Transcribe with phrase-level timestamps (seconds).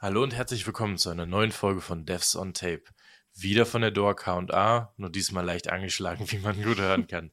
[0.00, 2.84] Hallo und herzlich willkommen zu einer neuen Folge von Devs on Tape.
[3.34, 7.32] Wieder von der Door K&A, nur diesmal leicht angeschlagen, wie man gut hören kann.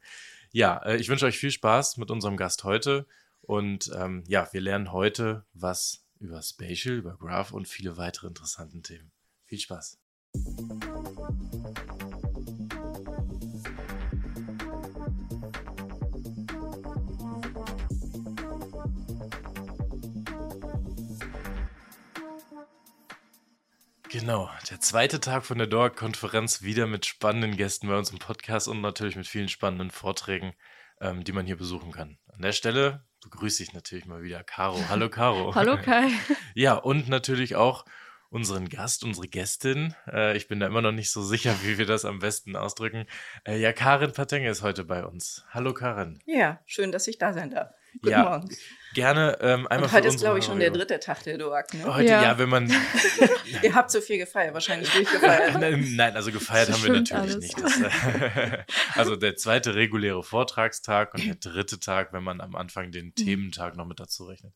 [0.52, 3.06] Ja, äh, ich wünsche euch viel Spaß mit unserem Gast heute
[3.42, 8.82] und ähm, ja, wir lernen heute was über Spatial, über Graph und viele weitere interessante
[8.82, 9.12] Themen.
[9.46, 10.00] Viel Spaß.
[24.18, 28.70] Genau, der zweite Tag von der DORC-Konferenz wieder mit spannenden Gästen bei uns im Podcast
[28.70, 30.54] und natürlich mit vielen spannenden Vorträgen,
[31.02, 32.18] ähm, die man hier besuchen kann.
[32.32, 34.80] An der Stelle begrüße ich natürlich mal wieder Caro.
[34.88, 35.54] Hallo Caro.
[35.54, 36.08] Hallo Kai.
[36.54, 37.84] Ja, und natürlich auch
[38.36, 39.96] unseren Gast, unsere Gästin.
[40.12, 43.06] Äh, ich bin da immer noch nicht so sicher, wie wir das am besten ausdrücken.
[43.46, 45.46] Äh, ja, Karin Patenge ist heute bei uns.
[45.52, 46.20] Hallo Karin.
[46.26, 47.72] Ja, schön, dass ich da sein darf.
[47.94, 48.50] Guten ja, Morgen.
[48.94, 51.74] Gerne ähm, einmal Und heute ist, glaube ich, schon der dritte Tag der DOAG.
[51.76, 51.96] Ne?
[51.96, 52.24] Heute, ja.
[52.24, 52.70] ja, wenn man.
[53.64, 55.58] Ihr habt so viel gefeiert, wahrscheinlich durchgefeiert.
[55.96, 57.38] Nein, also gefeiert haben wir natürlich alles.
[57.38, 57.62] nicht.
[57.62, 57.74] Das,
[58.96, 63.16] also der zweite reguläre Vortragstag und der dritte Tag, wenn man am Anfang den mhm.
[63.16, 64.54] Thementag noch mit dazu rechnet.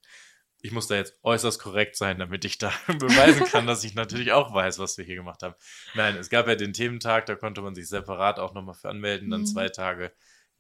[0.62, 4.32] Ich muss da jetzt äußerst korrekt sein, damit ich da beweisen kann, dass ich natürlich
[4.32, 5.56] auch weiß, was wir hier gemacht haben.
[5.96, 9.30] Nein, es gab ja den Thementag, da konnte man sich separat auch nochmal für anmelden,
[9.30, 9.46] dann mhm.
[9.46, 10.12] zwei Tage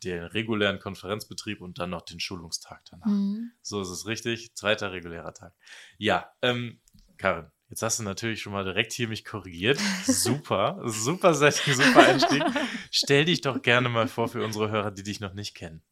[0.03, 3.07] den regulären Konferenzbetrieb und dann noch den Schulungstag danach.
[3.07, 3.51] Mhm.
[3.61, 4.55] So ist es richtig.
[4.55, 5.53] Zweiter regulärer Tag.
[5.97, 6.79] Ja, ähm,
[7.17, 9.79] Karin, jetzt hast du natürlich schon mal direkt hier mich korrigiert.
[10.05, 12.43] Super, super Setting, super Einstieg.
[12.91, 15.83] Stell dich doch gerne mal vor für unsere Hörer, die dich noch nicht kennen.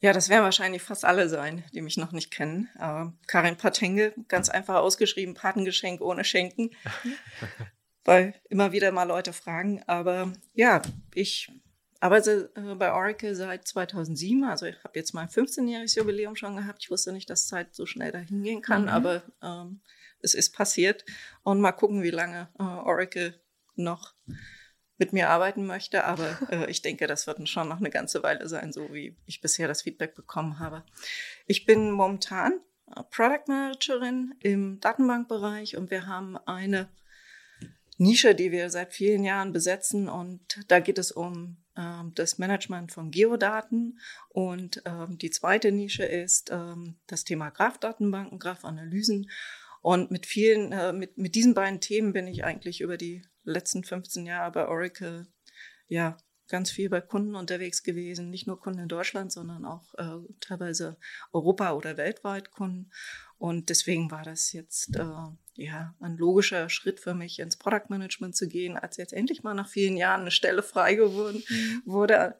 [0.00, 2.68] Ja, das werden wahrscheinlich fast alle sein, die mich noch nicht kennen.
[2.78, 6.70] Aber Karin Patenge, ganz einfach ausgeschrieben, Patengeschenk ohne Schenken.
[8.04, 9.82] Weil immer wieder mal Leute fragen.
[9.86, 10.82] Aber ja,
[11.14, 11.50] ich
[12.00, 14.44] arbeite äh, bei Oracle seit 2007.
[14.44, 16.82] Also ich habe jetzt mein 15-jähriges Jubiläum schon gehabt.
[16.82, 18.88] Ich wusste nicht, dass Zeit so schnell dahin gehen kann, mhm.
[18.88, 19.80] aber ähm,
[20.20, 21.04] es ist passiert.
[21.42, 23.40] Und mal gucken, wie lange äh, Oracle
[23.74, 24.14] noch
[24.98, 26.04] mit mir arbeiten möchte.
[26.04, 29.40] Aber äh, ich denke, das wird schon noch eine ganze Weile sein, so wie ich
[29.40, 30.84] bisher das Feedback bekommen habe.
[31.46, 32.60] Ich bin momentan
[32.94, 36.88] äh, Product Managerin im Datenbankbereich und wir haben eine
[37.98, 40.08] Nische, die wir seit vielen Jahren besetzen.
[40.08, 43.98] Und da geht es um ähm, das Management von Geodaten.
[44.28, 49.28] Und ähm, die zweite Nische ist ähm, das Thema Graph-Datenbanken, Graph-Analysen.
[49.80, 53.22] Und mit vielen, äh, mit, mit diesen beiden Themen bin ich eigentlich über die
[53.52, 55.26] letzten 15 Jahre bei Oracle
[55.88, 56.16] ja
[56.48, 58.30] ganz viel bei Kunden unterwegs gewesen.
[58.30, 60.96] Nicht nur Kunden in Deutschland, sondern auch äh, teilweise
[61.32, 62.90] Europa- oder weltweit Kunden.
[63.36, 65.04] Und deswegen war das jetzt äh,
[65.54, 69.54] ja ein logischer Schritt für mich, ins Product Management zu gehen, als jetzt endlich mal
[69.54, 71.82] nach vielen Jahren eine Stelle frei geworden mhm.
[71.84, 72.36] wurde.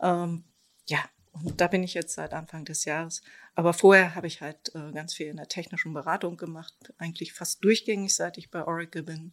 [0.00, 0.44] Ähm,
[0.86, 3.22] ja, und da bin ich jetzt seit Anfang des Jahres.
[3.54, 7.62] Aber vorher habe ich halt äh, ganz viel in der technischen Beratung gemacht, eigentlich fast
[7.62, 9.32] durchgängig, seit ich bei Oracle bin.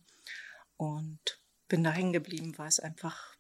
[0.78, 3.36] Und bin da hängen geblieben, weil es einfach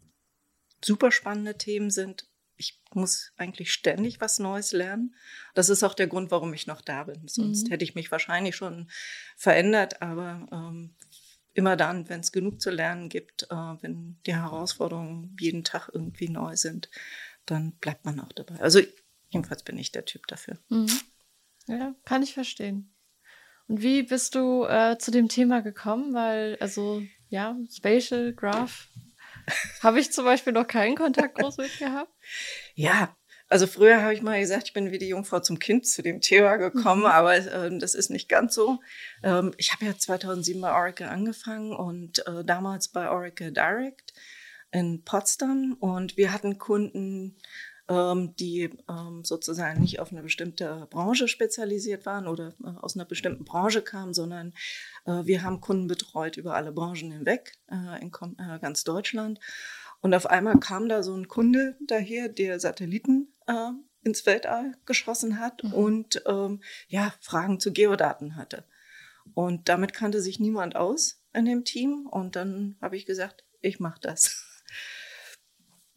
[0.83, 2.27] super spannende Themen sind,
[2.57, 5.15] ich muss eigentlich ständig was Neues lernen.
[5.53, 7.27] Das ist auch der Grund, warum ich noch da bin.
[7.27, 7.71] Sonst mhm.
[7.71, 8.89] hätte ich mich wahrscheinlich schon
[9.35, 10.95] verändert, aber ähm,
[11.53, 16.29] immer dann, wenn es genug zu lernen gibt, äh, wenn die Herausforderungen jeden Tag irgendwie
[16.29, 16.89] neu sind,
[17.45, 18.59] dann bleibt man auch dabei.
[18.59, 18.81] Also
[19.29, 20.57] jedenfalls bin ich der Typ dafür.
[20.69, 20.89] Mhm.
[21.67, 22.93] Ja, kann ich verstehen.
[23.67, 26.13] Und wie bist du äh, zu dem Thema gekommen?
[26.13, 28.89] Weil, also, ja, Spatial Graph
[29.81, 32.11] habe ich zum Beispiel noch keinen Kontakt groß mit gehabt?
[32.75, 33.15] Ja,
[33.49, 36.19] also früher habe ich mal gesagt, ich bin wie die Jungfrau zum Kind zu dem
[36.19, 37.07] Thema gekommen, mhm.
[37.07, 38.79] aber äh, das ist nicht ganz so.
[39.23, 44.13] Ähm, ich habe ja 2007 bei Oracle angefangen und äh, damals bei Oracle Direct
[44.71, 47.37] in Potsdam und wir hatten Kunden,
[47.89, 53.45] die ähm, sozusagen nicht auf eine bestimmte Branche spezialisiert waren oder äh, aus einer bestimmten
[53.45, 54.53] Branche kamen, sondern
[55.05, 59.39] äh, wir haben Kunden betreut über alle Branchen hinweg äh, in ganz Deutschland.
[60.01, 63.33] Und auf einmal kam da so ein Kunde daher, der Satelliten
[64.03, 65.73] ins Weltall geschossen hat mhm.
[65.73, 68.65] und ähm, ja, Fragen zu Geodaten hatte.
[69.33, 72.07] Und damit kannte sich niemand aus in dem Team.
[72.07, 74.45] Und dann habe ich gesagt, ich mache das.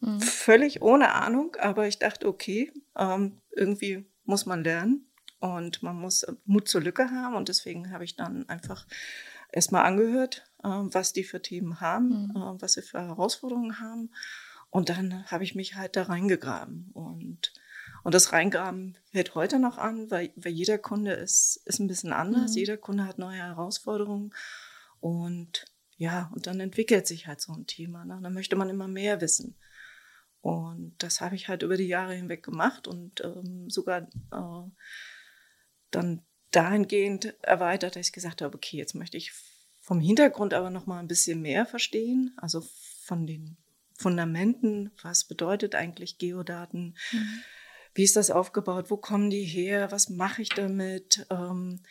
[0.01, 0.19] Mhm.
[0.19, 5.05] Völlig ohne Ahnung, aber ich dachte, okay, ähm, irgendwie muss man lernen
[5.39, 8.85] und man muss äh, Mut zur Lücke haben und deswegen habe ich dann einfach
[9.51, 12.35] erstmal angehört, äh, was die für Themen haben, mhm.
[12.35, 14.11] äh, was sie für Herausforderungen haben
[14.69, 17.53] und dann habe ich mich halt da reingegraben und
[18.03, 22.13] und das Reingraben hält heute noch an, weil, weil jeder Kunde ist, ist ein bisschen
[22.13, 22.51] anders.
[22.51, 22.57] Mhm.
[22.57, 24.33] Jeder Kunde hat neue Herausforderungen.
[24.99, 25.65] Und
[25.97, 28.05] ja, und dann entwickelt sich halt so ein Thema.
[28.05, 28.19] Ne?
[28.21, 29.55] Dann möchte man immer mehr wissen.
[30.41, 34.01] Und das habe ich halt über die Jahre hinweg gemacht und ähm, sogar
[34.31, 34.69] äh,
[35.91, 39.31] dann dahingehend erweitert, dass ich gesagt habe, okay, jetzt möchte ich
[39.79, 42.63] vom Hintergrund aber noch mal ein bisschen mehr verstehen, also
[43.03, 43.57] von den
[43.93, 47.43] Fundamenten, was bedeutet eigentlich Geodaten, mhm.
[47.93, 51.81] wie ist das aufgebaut, wo kommen die her, was mache ich damit, ähm,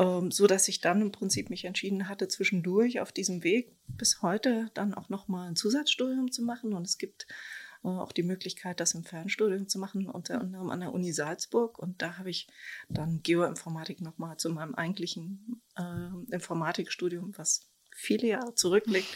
[0.00, 4.22] ähm, so dass ich dann im Prinzip mich entschieden hatte, zwischendurch auf diesem Weg bis
[4.22, 7.26] heute dann auch noch mal ein Zusatzstudium zu machen und es gibt
[7.84, 11.78] äh, auch die Möglichkeit, das im Fernstudium zu machen, unter anderem an der Uni Salzburg.
[11.78, 12.48] Und da habe ich
[12.88, 19.08] dann Geoinformatik nochmal zu meinem eigentlichen äh, Informatikstudium, was viele Jahre zurückliegt,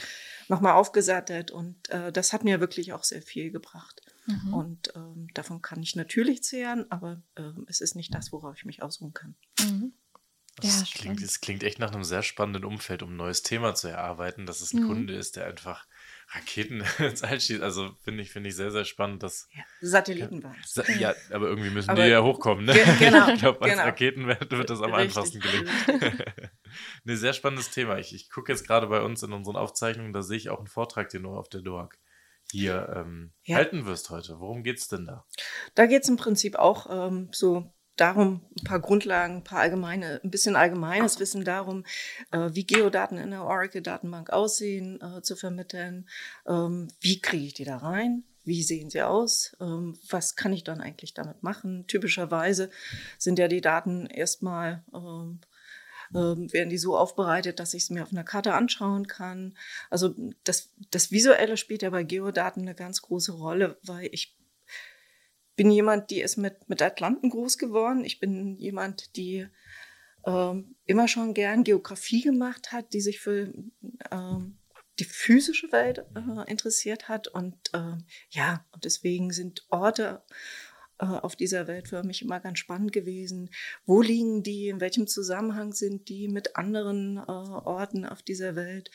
[0.48, 1.50] nochmal aufgesattelt.
[1.50, 4.02] Und äh, das hat mir wirklich auch sehr viel gebracht.
[4.26, 4.54] Mhm.
[4.54, 8.64] Und ähm, davon kann ich natürlich zehren, aber äh, es ist nicht das, worauf ich
[8.66, 9.34] mich ausruhen kann.
[9.60, 9.94] Mhm.
[10.56, 13.74] Das, ja, klingt, das klingt echt nach einem sehr spannenden Umfeld, um ein neues Thema
[13.74, 14.86] zu erarbeiten, dass es ein mhm.
[14.86, 15.86] Kunde ist, der einfach
[16.28, 17.62] Raketen ins All schießt.
[17.62, 19.22] Also finde ich, finde ich sehr, sehr spannend.
[19.22, 20.80] Dass, ja, Satelliten waren es.
[20.98, 22.64] Ja, aber irgendwie müssen aber die ja hochkommen.
[22.66, 22.74] Ne?
[22.98, 23.84] Genau, ich glaube, als genau.
[23.84, 25.16] Raketen wird, wird, das am Richtig.
[25.16, 25.68] einfachsten gelingen.
[27.06, 27.98] Ein sehr spannendes Thema.
[27.98, 30.68] Ich, ich gucke jetzt gerade bei uns in unseren Aufzeichnungen, da sehe ich auch einen
[30.68, 31.98] Vortrag, den du auf der DOAG
[32.50, 33.56] hier ähm, ja.
[33.56, 34.38] halten wirst heute.
[34.38, 35.24] Worum geht es denn da?
[35.74, 40.20] Da geht es im Prinzip auch ähm, so darum, ein paar Grundlagen, ein paar allgemeine,
[40.22, 41.84] ein bisschen allgemeines Wissen darum,
[42.32, 46.08] äh, wie Geodaten in der Oracle-Datenbank aussehen, äh, zu vermitteln.
[46.46, 48.24] Ähm, wie kriege ich die da rein?
[48.44, 49.56] Wie sehen sie aus?
[49.60, 51.86] Ähm, was kann ich dann eigentlich damit machen?
[51.86, 52.70] Typischerweise
[53.18, 55.40] sind ja die Daten erstmal ähm,
[56.14, 59.56] ähm werden die so aufbereitet, dass ich es mir auf einer Karte anschauen kann.
[59.88, 60.14] Also
[60.44, 64.36] das, das Visuelle spielt ja bei Geodaten eine ganz große Rolle, weil ich
[65.56, 68.04] bin jemand, die ist mit, mit Atlanten groß geworden.
[68.04, 69.46] Ich bin jemand, die
[70.26, 73.52] ähm, immer schon gern Geografie gemacht hat, die sich für
[74.10, 74.58] ähm,
[74.98, 77.28] die physische Welt äh, interessiert hat.
[77.28, 77.96] Und äh,
[78.30, 80.22] ja, und deswegen sind Orte
[80.98, 83.50] äh, auf dieser Welt für mich immer ganz spannend gewesen.
[83.84, 84.68] Wo liegen die?
[84.68, 88.90] In welchem Zusammenhang sind die mit anderen äh, Orten auf dieser Welt?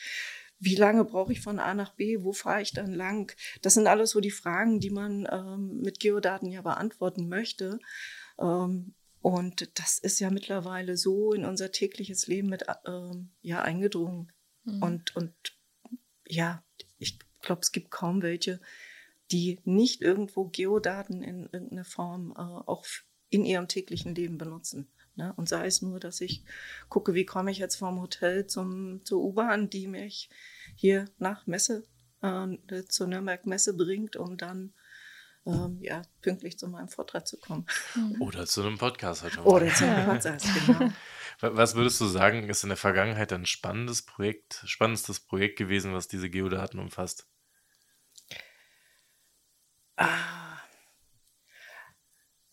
[0.60, 3.34] Wie lange brauche ich von A nach B, wo fahre ich dann lang?
[3.62, 7.80] Das sind alles so die Fragen, die man ähm, mit Geodaten ja beantworten möchte.
[8.38, 14.32] Ähm, und das ist ja mittlerweile so in unser tägliches Leben mit ähm, ja eingedrungen.
[14.64, 14.82] Mhm.
[14.82, 15.34] Und, und
[16.26, 16.62] ja,
[16.98, 18.60] ich glaube, es gibt kaum welche,
[19.32, 22.84] die nicht irgendwo Geodaten in irgendeiner Form äh, auch
[23.30, 24.90] in ihrem täglichen Leben benutzen.
[25.20, 25.34] Ne?
[25.36, 26.42] Und sei es nur, dass ich
[26.88, 30.30] gucke, wie komme ich jetzt vom Hotel zum, zur U-Bahn, die mich
[30.74, 31.84] hier nach Messe,
[32.22, 34.72] äh, zur Nürnberg Messe bringt, um dann
[35.44, 37.66] ähm, ja, pünktlich zu meinem Vortrag zu kommen.
[37.94, 38.22] Mhm.
[38.22, 40.90] Oder zu einem Podcast heute Oder zu einem Podcast, genau.
[41.40, 46.08] Was würdest du sagen, ist in der Vergangenheit ein spannendes Projekt, spannendstes Projekt gewesen, was
[46.08, 47.26] diese Geodaten umfasst?
[49.96, 50.49] Ah,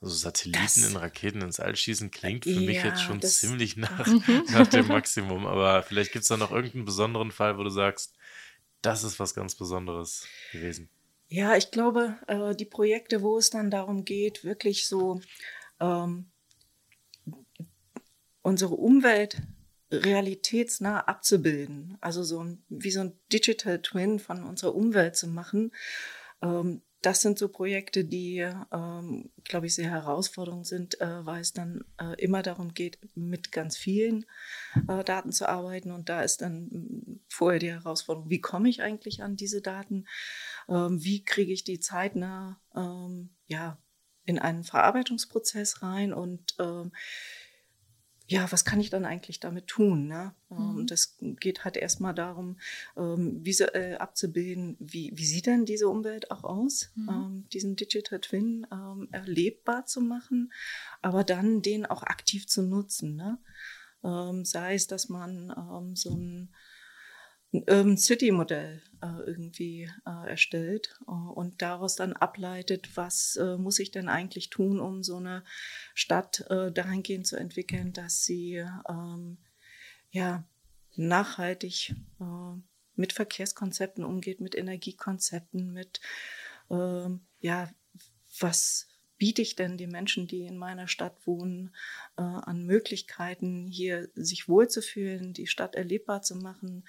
[0.07, 3.77] also Satelliten das, in Raketen ins All schießen klingt für ja, mich jetzt schon ziemlich
[3.77, 4.43] nach, mhm.
[4.51, 5.45] nach dem Maximum.
[5.45, 8.15] Aber vielleicht gibt es da noch irgendeinen besonderen Fall, wo du sagst,
[8.81, 10.89] das ist was ganz Besonderes gewesen.
[11.29, 15.19] Ja, ich glaube, äh, die Projekte, wo es dann darum geht, wirklich so
[15.79, 16.31] ähm,
[18.41, 19.41] unsere Umwelt
[19.91, 25.71] realitätsnah abzubilden, also so ein, wie so ein Digital Twin von unserer Umwelt zu machen,
[26.41, 28.39] ähm, das sind so Projekte, die,
[28.71, 33.51] ähm, glaube ich, sehr herausfordernd sind, äh, weil es dann äh, immer darum geht, mit
[33.51, 34.25] ganz vielen
[34.87, 35.91] äh, Daten zu arbeiten.
[35.91, 40.07] Und da ist dann mm, vorher die Herausforderung, wie komme ich eigentlich an diese Daten?
[40.67, 43.77] Ähm, wie kriege ich die zeitnah ähm, ja,
[44.25, 46.13] in einen Verarbeitungsprozess rein?
[46.13, 46.91] Und ähm,
[48.27, 50.07] ja, was kann ich dann eigentlich damit tun?
[50.07, 50.33] Ne?
[50.51, 50.87] Ähm, mhm.
[50.87, 52.57] Das geht halt erstmal darum,
[52.97, 57.09] ähm, visuell abzubilden, wie, wie sieht denn diese Umwelt auch aus, mhm.
[57.09, 60.51] ähm, diesen Digital Twin ähm, erlebbar zu machen,
[61.01, 63.15] aber dann den auch aktiv zu nutzen.
[63.15, 63.39] Ne?
[64.43, 66.53] Sei es, dass man so ein
[67.53, 73.57] ein Urban City Modell äh, irgendwie äh, erstellt äh, und daraus dann ableitet, was äh,
[73.57, 75.43] muss ich denn eigentlich tun, um so eine
[75.93, 79.37] Stadt äh, dahingehend zu entwickeln, dass sie ähm,
[80.11, 80.43] ja
[80.95, 82.59] nachhaltig äh,
[82.95, 86.01] mit Verkehrskonzepten umgeht, mit Energiekonzepten, mit
[86.69, 87.69] ähm, ja
[88.39, 88.87] was
[89.17, 91.75] biete ich denn den Menschen, die in meiner Stadt wohnen,
[92.17, 96.83] an Möglichkeiten, hier sich wohlzufühlen, die Stadt erlebbar zu machen,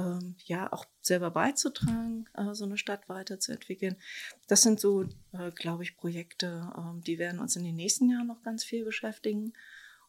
[0.00, 3.96] ähm, ja auch selber beizutragen, äh, so eine Stadt weiterzuentwickeln.
[4.48, 8.26] Das sind so, äh, glaube ich, Projekte, ähm, die werden uns in den nächsten Jahren
[8.26, 9.52] noch ganz viel beschäftigen.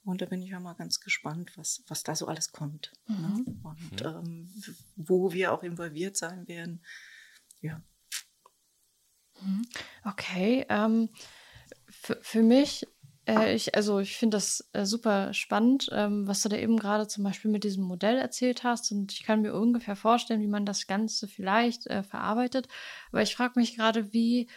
[0.03, 2.91] Und da bin ich ja mal ganz gespannt, was, was da so alles kommt.
[3.07, 3.15] Ne?
[3.15, 3.43] Mhm.
[3.45, 3.60] Ne?
[3.63, 4.63] Und ähm,
[4.95, 6.83] wo wir auch involviert sein werden.
[7.62, 7.83] Ja.
[9.41, 9.67] Mhm.
[10.03, 10.65] Okay.
[10.69, 11.10] Ähm,
[12.21, 12.88] für mich
[13.31, 17.07] Äh, ich, also ich finde das äh, super spannend, ähm, was du da eben gerade
[17.07, 18.91] zum Beispiel mit diesem Modell erzählt hast.
[18.91, 22.67] Und ich kann mir ungefähr vorstellen, wie man das Ganze vielleicht äh, verarbeitet.
[23.11, 24.50] Aber ich frage mich gerade, wie,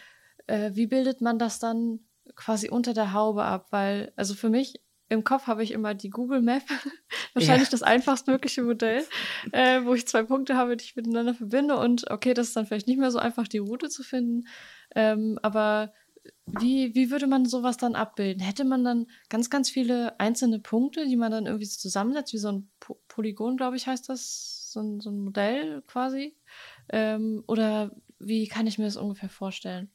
[0.47, 1.99] äh, wie bildet man das dann
[2.35, 3.67] quasi unter der Haube ab?
[3.71, 6.63] Weil, also für mich im Kopf habe ich immer die Google Map,
[7.33, 7.71] wahrscheinlich ja.
[7.71, 9.03] das einfachstmögliche Modell,
[9.51, 11.77] äh, wo ich zwei Punkte habe, die ich miteinander verbinde.
[11.77, 14.47] Und okay, das ist dann vielleicht nicht mehr so einfach, die Route zu finden.
[14.95, 15.93] Ähm, aber
[16.45, 18.41] wie, wie würde man sowas dann abbilden?
[18.41, 22.37] Hätte man dann ganz, ganz viele einzelne Punkte, die man dann irgendwie so zusammensetzt, wie
[22.37, 26.35] so ein po Polygon, glaube ich, heißt das, so ein, so ein Modell quasi?
[26.89, 29.89] Ähm, oder wie kann ich mir das ungefähr vorstellen?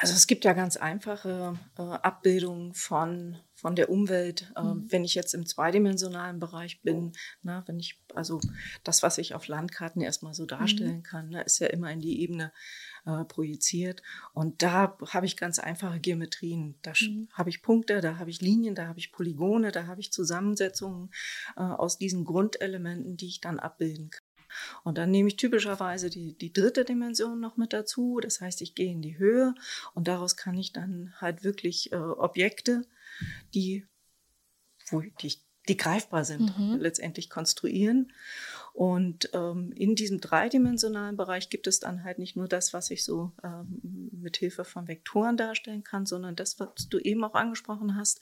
[0.00, 4.90] Also es gibt ja ganz einfache äh, Abbildungen von, von der Umwelt, äh, mhm.
[4.90, 8.40] wenn ich jetzt im zweidimensionalen Bereich bin, na, wenn ich, also
[8.82, 11.02] das, was ich auf Landkarten erstmal so darstellen mhm.
[11.02, 12.50] kann, ne, ist ja immer in die Ebene
[13.04, 14.00] äh, projiziert.
[14.32, 16.76] Und da habe ich ganz einfache Geometrien.
[16.80, 17.28] Da mhm.
[17.34, 21.10] habe ich Punkte, da habe ich Linien, da habe ich Polygone, da habe ich Zusammensetzungen
[21.58, 24.29] äh, aus diesen Grundelementen, die ich dann abbilden kann.
[24.84, 28.20] Und dann nehme ich typischerweise die, die dritte Dimension noch mit dazu.
[28.20, 29.54] Das heißt, ich gehe in die Höhe
[29.94, 32.86] und daraus kann ich dann halt wirklich äh, Objekte,
[33.54, 33.86] die,
[34.90, 35.34] wo, die,
[35.68, 36.78] die greifbar sind, mhm.
[36.78, 38.12] letztendlich konstruieren.
[38.72, 43.04] Und ähm, in diesem dreidimensionalen Bereich gibt es dann halt nicht nur das, was ich
[43.04, 47.96] so ähm, mit Hilfe von Vektoren darstellen kann, sondern das, was du eben auch angesprochen
[47.96, 48.20] hast,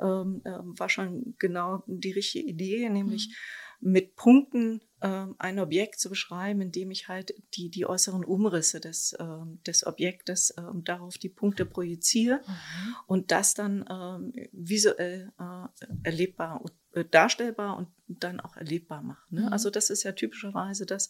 [0.00, 3.36] ähm, äh, war schon genau die richtige Idee, nämlich
[3.80, 3.92] mhm.
[3.92, 9.12] mit Punkten äh, ein Objekt zu beschreiben, indem ich halt die, die äußeren Umrisse des,
[9.14, 9.24] äh,
[9.66, 12.94] des Objektes äh, darauf die Punkte projiziere mhm.
[13.06, 19.32] und das dann ähm, visuell äh, erlebbar und äh, darstellbar und dann auch erlebbar macht.
[19.32, 19.42] Ne?
[19.42, 19.48] Mhm.
[19.48, 21.08] Also das ist ja typischerweise das,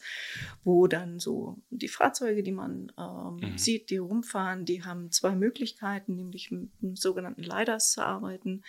[0.62, 3.58] wo dann so die Fahrzeuge, die man ähm, mhm.
[3.58, 8.62] sieht, die rumfahren, die haben zwei Möglichkeiten, nämlich mit einem sogenannten LiDARs zu arbeiten,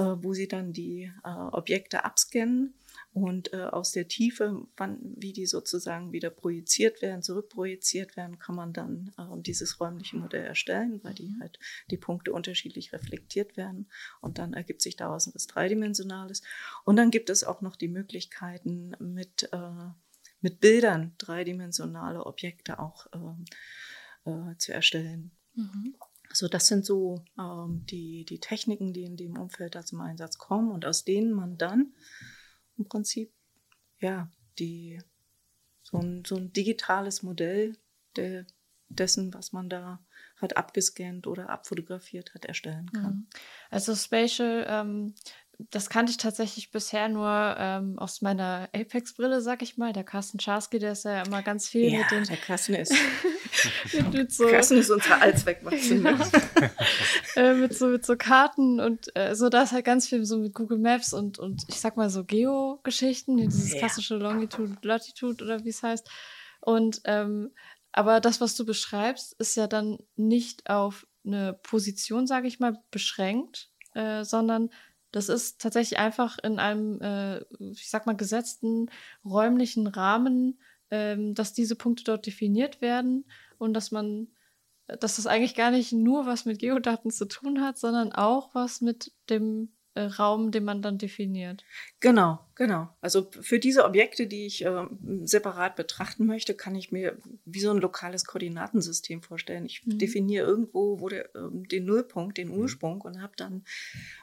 [0.00, 2.74] wo sie dann die äh, Objekte abscannen
[3.16, 8.54] und äh, aus der Tiefe, wann, wie die sozusagen wieder projiziert werden, zurückprojiziert werden, kann
[8.54, 11.40] man dann äh, dieses räumliche Modell erstellen, weil die mhm.
[11.40, 11.58] halt
[11.90, 13.90] die Punkte unterschiedlich reflektiert werden.
[14.20, 16.42] Und dann ergibt sich daraus etwas Dreidimensionales.
[16.84, 19.88] Und dann gibt es auch noch die Möglichkeiten, mit, äh,
[20.42, 25.30] mit Bildern dreidimensionale Objekte auch äh, äh, zu erstellen.
[25.54, 25.94] Mhm.
[26.36, 30.36] Also das sind so ähm, die, die Techniken, die in dem Umfeld da zum Einsatz
[30.36, 31.94] kommen und aus denen man dann
[32.76, 33.32] im Prinzip,
[34.00, 35.00] ja, die,
[35.82, 37.78] so ein, so ein digitales Modell
[38.16, 38.44] der,
[38.90, 40.04] dessen, was man da
[40.36, 43.14] hat abgescannt oder abfotografiert hat, erstellen kann.
[43.14, 43.26] Mhm.
[43.70, 45.14] Also Spatial ähm,
[45.58, 49.92] das kannte ich tatsächlich bisher nur ähm, aus meiner Apex-Brille, sag ich mal.
[49.92, 52.24] Der Carsten Scharsky, der ist ja immer ganz viel ja, mit den.
[52.24, 52.92] Der Carsten ist.
[53.92, 56.02] mit, mit so, Carsten ist unsere Allzweckwachsen.
[56.02, 56.24] Genau.
[57.36, 60.38] äh, mit, so, mit so Karten und äh, so, da ist halt ganz viel so
[60.38, 63.78] mit Google Maps und, und ich sag mal so Geo-Geschichten, dieses ja.
[63.78, 66.08] klassische Longitude, Latitude oder wie es heißt.
[66.60, 67.52] Und ähm,
[67.92, 72.78] aber das, was du beschreibst, ist ja dann nicht auf eine Position, sage ich mal,
[72.90, 74.70] beschränkt, äh, sondern
[75.16, 78.90] das ist tatsächlich einfach in einem, äh, ich sag mal, gesetzten
[79.24, 83.24] räumlichen Rahmen, ähm, dass diese Punkte dort definiert werden
[83.56, 84.28] und dass man,
[84.86, 88.82] dass das eigentlich gar nicht nur was mit Geodaten zu tun hat, sondern auch was
[88.82, 91.64] mit dem äh, Raum, den man dann definiert.
[92.00, 92.88] Genau, genau.
[93.00, 94.86] Also für diese Objekte, die ich äh,
[95.24, 99.66] separat betrachten möchte, kann ich mir wie so ein lokales Koordinatensystem vorstellen.
[99.66, 99.98] Ich mhm.
[99.98, 102.54] definiere irgendwo wo der, äh, den Nullpunkt, den mhm.
[102.54, 103.64] Ursprung und habe dann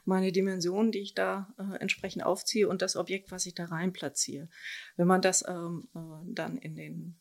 [0.05, 3.93] meine Dimensionen, die ich da äh, entsprechend aufziehe und das Objekt, was ich da rein
[3.93, 4.49] platziere.
[4.95, 5.99] Wenn man das ähm, äh,
[6.33, 7.15] dann in den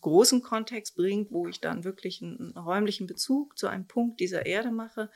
[0.00, 4.46] großen Kontext bringt, wo ich dann wirklich einen, einen räumlichen Bezug zu einem Punkt dieser
[4.46, 5.10] Erde mache,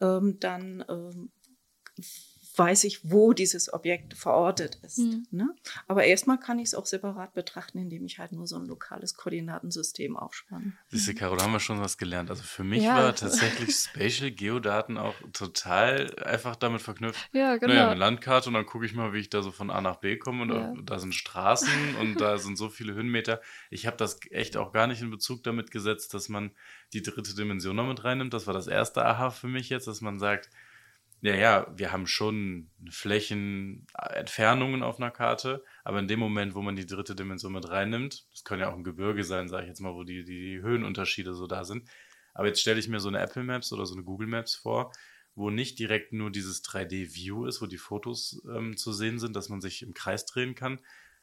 [0.00, 1.30] ähm, dann ähm,
[2.56, 4.98] weiß ich, wo dieses Objekt verortet ist.
[4.98, 5.26] Mhm.
[5.30, 5.48] Ne?
[5.86, 9.14] Aber erstmal kann ich es auch separat betrachten, indem ich halt nur so ein lokales
[9.14, 10.72] Koordinatensystem aufspanne.
[10.88, 12.28] Siehst du, Caro, da haben wir schon was gelernt.
[12.28, 12.96] Also für mich ja.
[12.96, 17.30] war tatsächlich Spatial Geodaten auch total einfach damit verknüpft.
[17.32, 17.72] Ja, genau.
[17.72, 19.96] Naja, eine Landkarte und dann gucke ich mal, wie ich da so von A nach
[19.96, 20.74] B komme und ja.
[20.84, 23.40] da sind Straßen und da sind so viele Höhenmeter.
[23.70, 26.50] Ich habe das echt auch gar nicht in Bezug damit gesetzt, dass man
[26.92, 28.34] die dritte Dimension noch mit reinnimmt.
[28.34, 30.50] Das war das erste Aha für mich jetzt, dass man sagt,
[31.22, 36.62] ja, ja, wir haben schon Flächen, äh, auf einer Karte, aber in dem Moment, wo
[36.62, 39.68] man die dritte Dimension mit reinnimmt, das können ja auch ein Gebirge sein, sage ich
[39.68, 41.88] jetzt mal, wo die, die Höhenunterschiede so da sind.
[42.32, 44.92] Aber jetzt stelle ich mir so eine Apple Maps oder so eine Google Maps vor,
[45.34, 49.50] wo nicht direkt nur dieses 3D-View ist, wo die Fotos ähm, zu sehen sind, dass
[49.50, 50.80] man sich im Kreis drehen kann,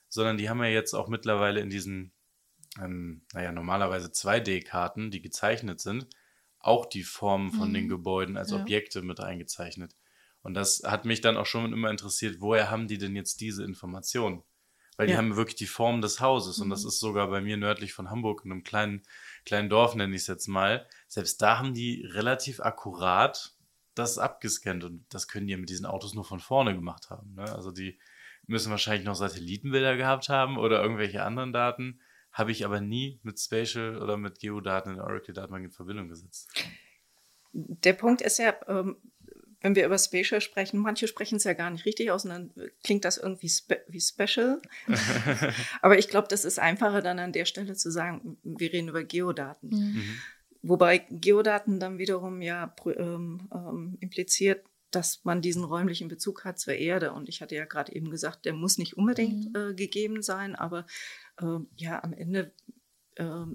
[0.10, 2.12] sondern die haben ja jetzt auch mittlerweile in diesen,
[2.80, 6.08] ähm, naja, normalerweise 2D-Karten, die gezeichnet sind,
[6.68, 7.74] auch die Formen von mhm.
[7.74, 8.58] den Gebäuden als ja.
[8.58, 9.96] Objekte mit eingezeichnet.
[10.42, 13.64] Und das hat mich dann auch schon immer interessiert, woher haben die denn jetzt diese
[13.64, 14.44] Informationen?
[14.96, 15.20] Weil die ja.
[15.20, 16.58] haben wirklich die Form des Hauses.
[16.58, 16.64] Mhm.
[16.64, 16.90] Und das mhm.
[16.90, 19.04] ist sogar bei mir nördlich von Hamburg, in einem kleinen,
[19.46, 20.88] kleinen Dorf, nenne ich es jetzt mal.
[21.08, 23.56] Selbst da haben die relativ akkurat
[23.96, 24.84] das abgescannt.
[24.84, 27.34] Und das können die ja mit diesen Autos nur von vorne gemacht haben.
[27.36, 27.44] Ne?
[27.44, 28.00] Also die
[28.46, 32.00] müssen wahrscheinlich noch Satellitenbilder gehabt haben oder irgendwelche anderen Daten.
[32.38, 36.48] Habe ich aber nie mit Spatial oder mit Geodaten in Oracle-Datenbank in Verbindung gesetzt.
[37.52, 38.98] Der Punkt ist ja, ähm,
[39.62, 42.54] wenn wir über Spatial sprechen, manche sprechen es ja gar nicht richtig aus und dann
[42.84, 44.62] klingt das irgendwie spe wie Special.
[45.82, 49.04] Aber ich glaube, das ist einfacher dann an der Stelle zu sagen, wir reden über
[49.04, 49.70] Geodaten.
[49.70, 49.94] Mhm.
[49.96, 50.18] mhm.
[50.62, 56.76] Wobei Geodaten dann wiederum ja ähm, ähm, impliziert, dass man diesen räumlichen Bezug hat zur
[56.76, 57.12] Erde.
[57.12, 59.56] Und ich hatte ja gerade eben gesagt, der muss nicht unbedingt mhm.
[59.56, 60.86] äh, gegeben sein, aber
[61.42, 62.54] äh, ja, am Ende
[63.16, 63.46] äh,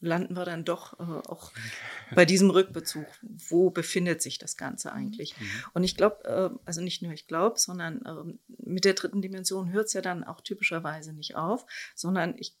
[0.00, 1.52] landen wir dann doch äh, auch
[2.14, 3.06] bei diesem Rückbezug.
[3.22, 5.38] Wo befindet sich das Ganze eigentlich?
[5.38, 5.46] Mhm.
[5.74, 9.72] Und ich glaube, äh, also nicht nur ich glaube, sondern ähm, mit der dritten Dimension
[9.72, 12.56] hört es ja dann auch typischerweise nicht auf, sondern ich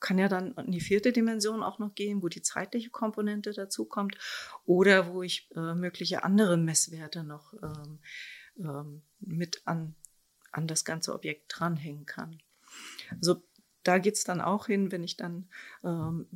[0.00, 3.84] kann ja dann in die vierte Dimension auch noch gehen, wo die zeitliche Komponente dazu
[3.84, 4.16] kommt
[4.64, 7.98] oder wo ich äh, mögliche andere Messwerte noch ähm,
[8.58, 9.94] ähm, mit an,
[10.52, 12.40] an das ganze Objekt dranhängen kann.
[13.10, 13.42] Also
[13.82, 15.48] da geht es dann auch hin, wenn ich dann
[15.84, 16.26] ähm,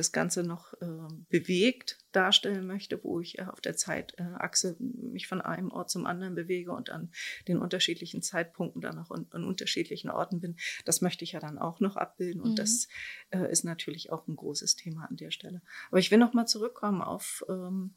[0.00, 0.86] das Ganze noch äh,
[1.28, 6.34] bewegt darstellen möchte, wo ich äh, auf der Zeitachse mich von einem Ort zum anderen
[6.34, 7.12] bewege und an
[7.48, 10.56] den unterschiedlichen Zeitpunkten dann auch an, an unterschiedlichen Orten bin.
[10.86, 12.56] Das möchte ich ja dann auch noch abbilden und mhm.
[12.56, 12.88] das
[13.28, 15.60] äh, ist natürlich auch ein großes Thema an der Stelle.
[15.90, 17.94] Aber ich will noch mal zurückkommen auf ähm,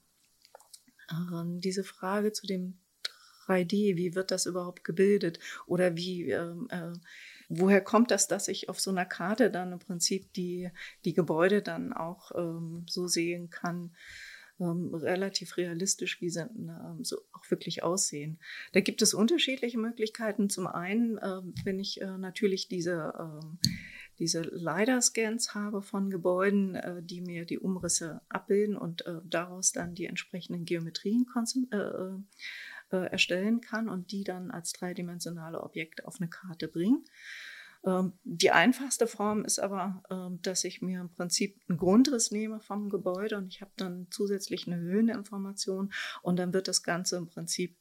[1.62, 2.80] diese Frage zu dem
[3.48, 3.96] 3D.
[3.96, 6.92] Wie wird das überhaupt gebildet oder wie ähm, äh,
[7.60, 10.70] woher kommt das, dass ich auf so einer Karte dann im Prinzip die,
[11.06, 13.92] die Gebäude dann auch ähm, so sehen kann,
[14.60, 18.40] ähm, relativ realistisch, wie sie ähm, so auch wirklich aussehen.
[18.72, 20.50] Da gibt es unterschiedliche Möglichkeiten.
[20.50, 23.68] Zum einen, äh, wenn ich äh, natürlich diese, äh,
[24.20, 29.96] diese LiDAR-Scans habe von Gebäuden, äh, die mir die Umrisse abbilden und äh, daraus dann
[29.96, 31.26] die entsprechenden Geometrien
[31.72, 37.04] äh, erstellen kann und die dann als dreidimensionale Objekte auf eine Karte bringen.
[37.86, 42.60] Ähm, die einfachste Form ist aber, ähm, dass ich mir im Prinzip einen Grundriss nehme
[42.60, 45.92] vom Gebäude und ich habe dann zusätzlich eine Höheninformation
[46.22, 47.78] und dann wird das Ganze im Prinzip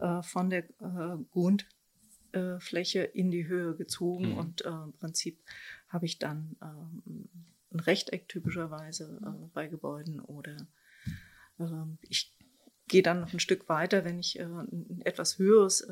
[0.00, 4.38] äh, von der äh, Grundfläche in die Höhe gezogen mhm.
[4.38, 5.38] und äh, im Prinzip
[5.88, 7.28] habe ich dann ähm,
[7.72, 10.56] ein Rechteck typischerweise bei Gebäuden oder
[12.08, 12.32] ich
[12.86, 15.84] gehe dann noch ein Stück weiter, wenn ich ein etwas höheres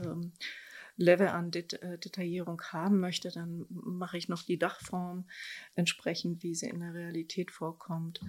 [0.96, 5.28] Level an Det äh, Detaillierung haben möchte, dann mache ich noch die Dachform
[5.74, 8.20] entsprechend, wie sie in der Realität vorkommt.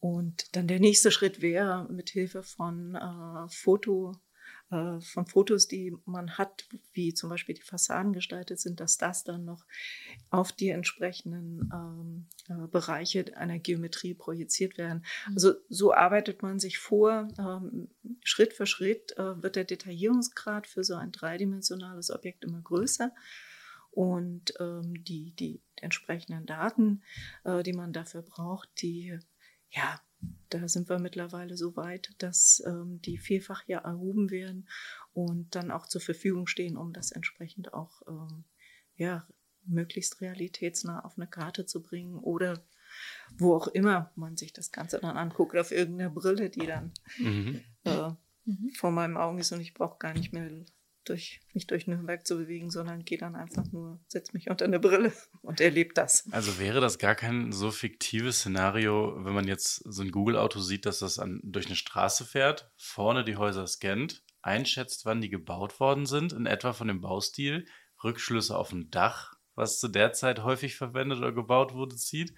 [0.00, 4.14] Und dann der nächste Schritt wäre, mit Hilfe von äh, Foto
[4.70, 9.24] äh, von Fotos, die man hat, wie zum Beispiel die Fassaden gestaltet sind, dass das
[9.24, 9.64] dann noch
[10.30, 15.04] auf die entsprechenden ähm, äh, Bereiche einer Geometrie projiziert werden.
[15.28, 15.34] Mhm.
[15.34, 17.28] Also so arbeitet man sich vor.
[17.38, 17.88] Ähm,
[18.22, 23.12] Schritt für Schritt äh, wird der Detaillierungsgrad für so ein dreidimensionales Objekt immer größer
[23.90, 27.02] und ähm, die, die entsprechenden Daten,
[27.44, 29.18] äh, die man dafür braucht, die
[29.70, 30.00] ja,
[30.50, 34.68] da sind wir mittlerweile so weit, dass ähm, die vielfach ja erhoben werden
[35.12, 38.44] und dann auch zur Verfügung stehen, um das entsprechend auch ähm,
[38.96, 39.26] ja,
[39.64, 42.62] möglichst realitätsnah auf eine Karte zu bringen oder
[43.36, 47.60] wo auch immer man sich das Ganze dann anguckt, auf irgendeiner Brille, die dann mhm.
[47.84, 48.10] Äh,
[48.44, 48.70] mhm.
[48.74, 50.50] vor meinen Augen ist und ich brauche gar nicht mehr
[51.08, 54.80] durch, mich durch Nürnberg zu bewegen, sondern gehe dann einfach nur, setze mich unter eine
[54.80, 56.30] Brille und erlebe das.
[56.32, 60.86] Also wäre das gar kein so fiktives Szenario, wenn man jetzt so ein Google-Auto sieht,
[60.86, 65.80] dass das an, durch eine Straße fährt, vorne die Häuser scannt, einschätzt, wann die gebaut
[65.80, 67.66] worden sind, in etwa von dem Baustil,
[68.02, 72.34] Rückschlüsse auf ein Dach, was zu der Zeit häufig verwendet oder gebaut wurde, zieht,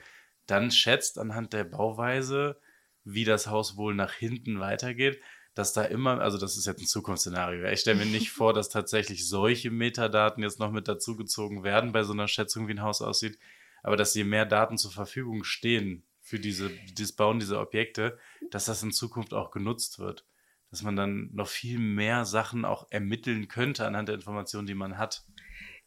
[0.47, 2.59] dann schätzt anhand der Bauweise,
[3.05, 5.21] wie das Haus wohl nach hinten weitergeht
[5.55, 7.69] dass da immer, also das ist jetzt ein Zukunftsszenario.
[7.69, 12.03] Ich stelle mir nicht vor, dass tatsächlich solche Metadaten jetzt noch mit dazugezogen werden bei
[12.03, 13.39] so einer Schätzung, wie ein Haus aussieht,
[13.83, 18.19] aber dass je mehr Daten zur Verfügung stehen für diese, das Bauen dieser Objekte,
[18.51, 20.25] dass das in Zukunft auch genutzt wird.
[20.71, 24.99] Dass man dann noch viel mehr Sachen auch ermitteln könnte anhand der Informationen, die man
[24.99, 25.25] hat.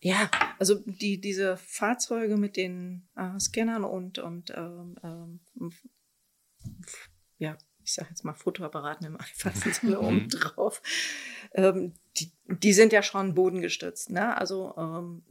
[0.01, 5.39] Ja, also die, diese Fahrzeuge mit den äh, Scannern und, und ähm, ähm,
[7.37, 10.29] ja, ich sage jetzt mal Fotoapparaten im einfachsten Sinne oben mhm.
[10.29, 10.81] drauf,
[11.53, 14.09] ähm, die, die sind ja schon bodengestützt.
[14.09, 14.37] Ne?
[14.37, 15.23] Also ähm,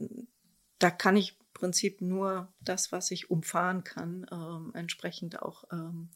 [0.79, 6.09] da kann ich im Prinzip nur das, was ich umfahren kann, ähm, entsprechend auch ähm,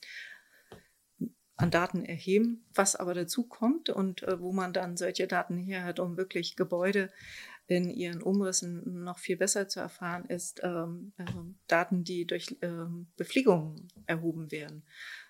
[1.57, 2.65] an Daten erheben.
[2.73, 6.55] Was aber dazu kommt und äh, wo man dann solche Daten her hat, um wirklich
[6.55, 7.09] Gebäude
[7.67, 11.25] in ihren Umrissen noch viel besser zu erfahren, ist ähm, äh,
[11.67, 14.83] Daten, die durch ähm, Befliegung erhoben werden.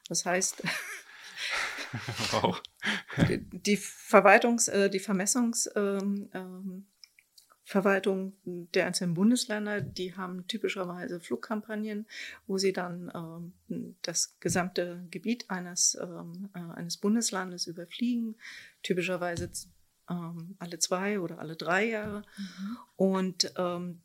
[0.08, 0.64] Das heißt,
[2.32, 2.62] wow.
[3.28, 6.86] die, die Verwaltungs-, äh, die Vermessungs-, ähm, ähm,
[7.68, 12.08] Verwaltung der einzelnen Bundesländer, die haben typischerweise Flugkampagnen,
[12.46, 13.12] wo sie dann
[13.68, 18.38] ähm, das gesamte Gebiet eines, ähm, äh, eines Bundeslandes überfliegen,
[18.84, 19.52] typischerweise
[20.10, 22.24] ähm, alle zwei oder alle drei Jahre.
[22.38, 22.78] Mhm.
[22.96, 24.02] Und ähm,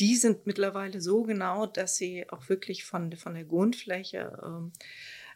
[0.00, 4.72] die sind mittlerweile so genau, dass sie auch wirklich von, von der Grundfläche ähm,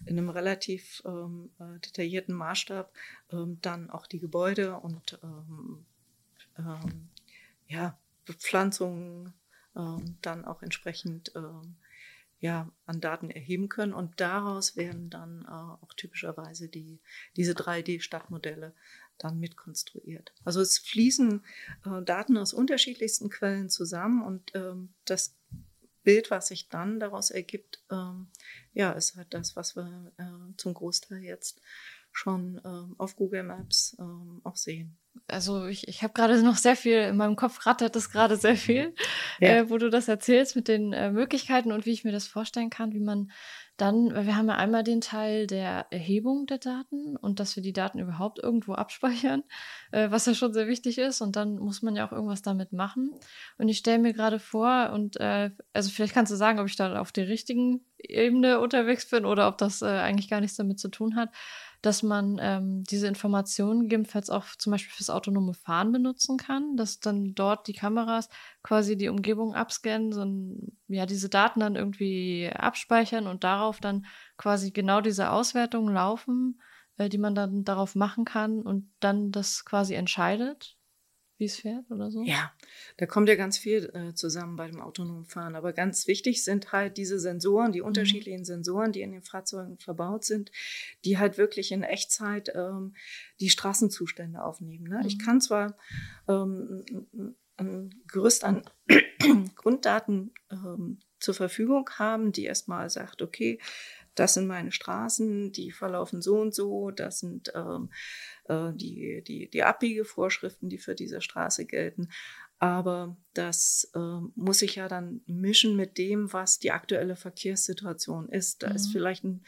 [0.07, 2.93] in einem relativ ähm, äh, detaillierten Maßstab
[3.61, 5.19] dann auch die Gebäude und
[7.69, 9.33] ja, Bepflanzungen
[9.77, 11.77] ähm, dann auch entsprechend ähm,
[12.41, 13.93] ja, an Daten erheben können.
[13.93, 17.01] Und daraus werden dann äh, auch typischerweise die,
[17.37, 18.75] diese 3D-Stadtmodelle
[19.19, 20.33] dann mitkonstruiert.
[20.45, 21.45] Also es fließen
[21.85, 25.35] äh, Daten aus unterschiedlichsten Quellen zusammen und ähm, das
[26.09, 28.29] Bild, was sich dann daraus ergibt, ähm,
[28.73, 31.61] ja, ist halt das, was wir äh, zum Großteil jetzt
[32.13, 36.77] schon ähm, auf Google Maps ähm, auch sehen also ich, ich habe gerade noch sehr
[36.77, 38.95] viel, in meinem Kopf rattert es gerade sehr viel,
[39.41, 39.49] ja.
[39.49, 42.71] äh, wo du das erzählst mit den äh, Möglichkeiten und wie ich mir das vorstellen
[42.71, 43.31] kann, wie man
[43.79, 47.73] dann, wir haben ja einmal den Teil der Erhebung der Daten und dass wir die
[47.73, 49.45] Daten überhaupt irgendwo abspeichern,
[49.93, 52.73] äh, was ja schon sehr wichtig ist und dann muss man ja auch irgendwas damit
[52.73, 53.13] machen.
[53.57, 56.77] Und ich stelle mir gerade vor und äh, also vielleicht kannst du sagen, ob ich
[56.77, 60.79] da auf der richtigen Ebene unterwegs bin oder ob das äh, eigentlich gar nichts damit
[60.79, 61.31] zu tun hat
[61.83, 67.01] dass man ähm, diese Informationen gegebenenfalls auch zum Beispiel fürs autonome Fahren benutzen kann, dass
[67.01, 68.29] dann dort die Kameras
[68.63, 70.25] quasi die Umgebung abscannen, so
[70.89, 76.61] ja, diese Daten dann irgendwie abspeichern und darauf dann quasi genau diese Auswertungen laufen,
[76.97, 80.78] äh, die man dann darauf machen kann und dann das quasi entscheidet
[81.39, 82.23] wie es fährt oder so?
[82.25, 82.53] Ja,
[82.97, 85.55] da kommt ja ganz viel äh, zusammen bei dem autonomen Fahren.
[85.55, 87.87] Aber ganz wichtig sind halt diese Sensoren, die mhm.
[87.87, 90.51] unterschiedlichen Sensoren, die in den Fahrzeugen verbaut sind,
[91.05, 92.95] die halt wirklich in Echtzeit ähm,
[93.41, 94.89] die Straßenzustände aufnehmen.
[94.89, 94.99] Ne?
[94.99, 95.07] Mhm.
[95.07, 95.77] Ich kann zwar
[96.29, 96.85] ähm,
[97.57, 98.63] ein Gerüst an
[99.55, 103.61] Grunddaten ähm, zur Verfügung haben, die erstmal sagt, okay,
[104.19, 107.91] das sind meine Straßen, die verlaufen so und so, das sind ähm,
[108.49, 112.09] äh, die, die, die Abbiegevorschriften, die für diese Straße gelten.
[112.61, 118.65] Aber das äh, muss sich ja dann mischen mit dem, was die aktuelle Verkehrssituation ist.
[118.65, 118.77] Da mhm.
[118.77, 119.45] ist vielleicht ein,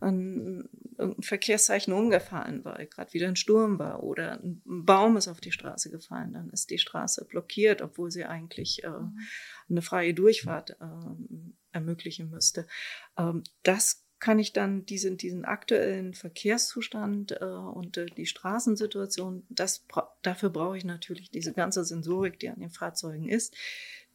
[0.00, 0.68] ein,
[0.98, 5.52] ein, Verkehrszeichen umgefallen, weil gerade wieder ein Sturm war oder ein Baum ist auf die
[5.52, 6.32] Straße gefallen.
[6.32, 9.18] Dann ist die Straße blockiert, obwohl sie eigentlich äh, mhm.
[9.70, 11.36] eine freie Durchfahrt äh,
[11.70, 12.66] ermöglichen müsste.
[13.16, 19.84] Ähm, das kann ich dann diesen, diesen aktuellen Verkehrszustand äh, und äh, die Straßensituation, das,
[20.22, 23.56] dafür brauche ich natürlich diese ganze Sensorik, die an den Fahrzeugen ist,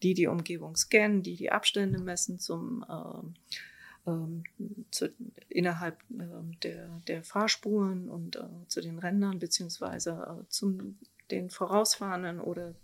[0.02, 4.46] die die Umgebung scannen, die die Abstände messen zum äh, ähm,
[4.92, 5.14] zu,
[5.50, 11.00] innerhalb äh, der, der Fahrspuren und äh, zu den Rändern beziehungsweise äh, zum
[11.32, 12.76] den Vorausfahrenden oder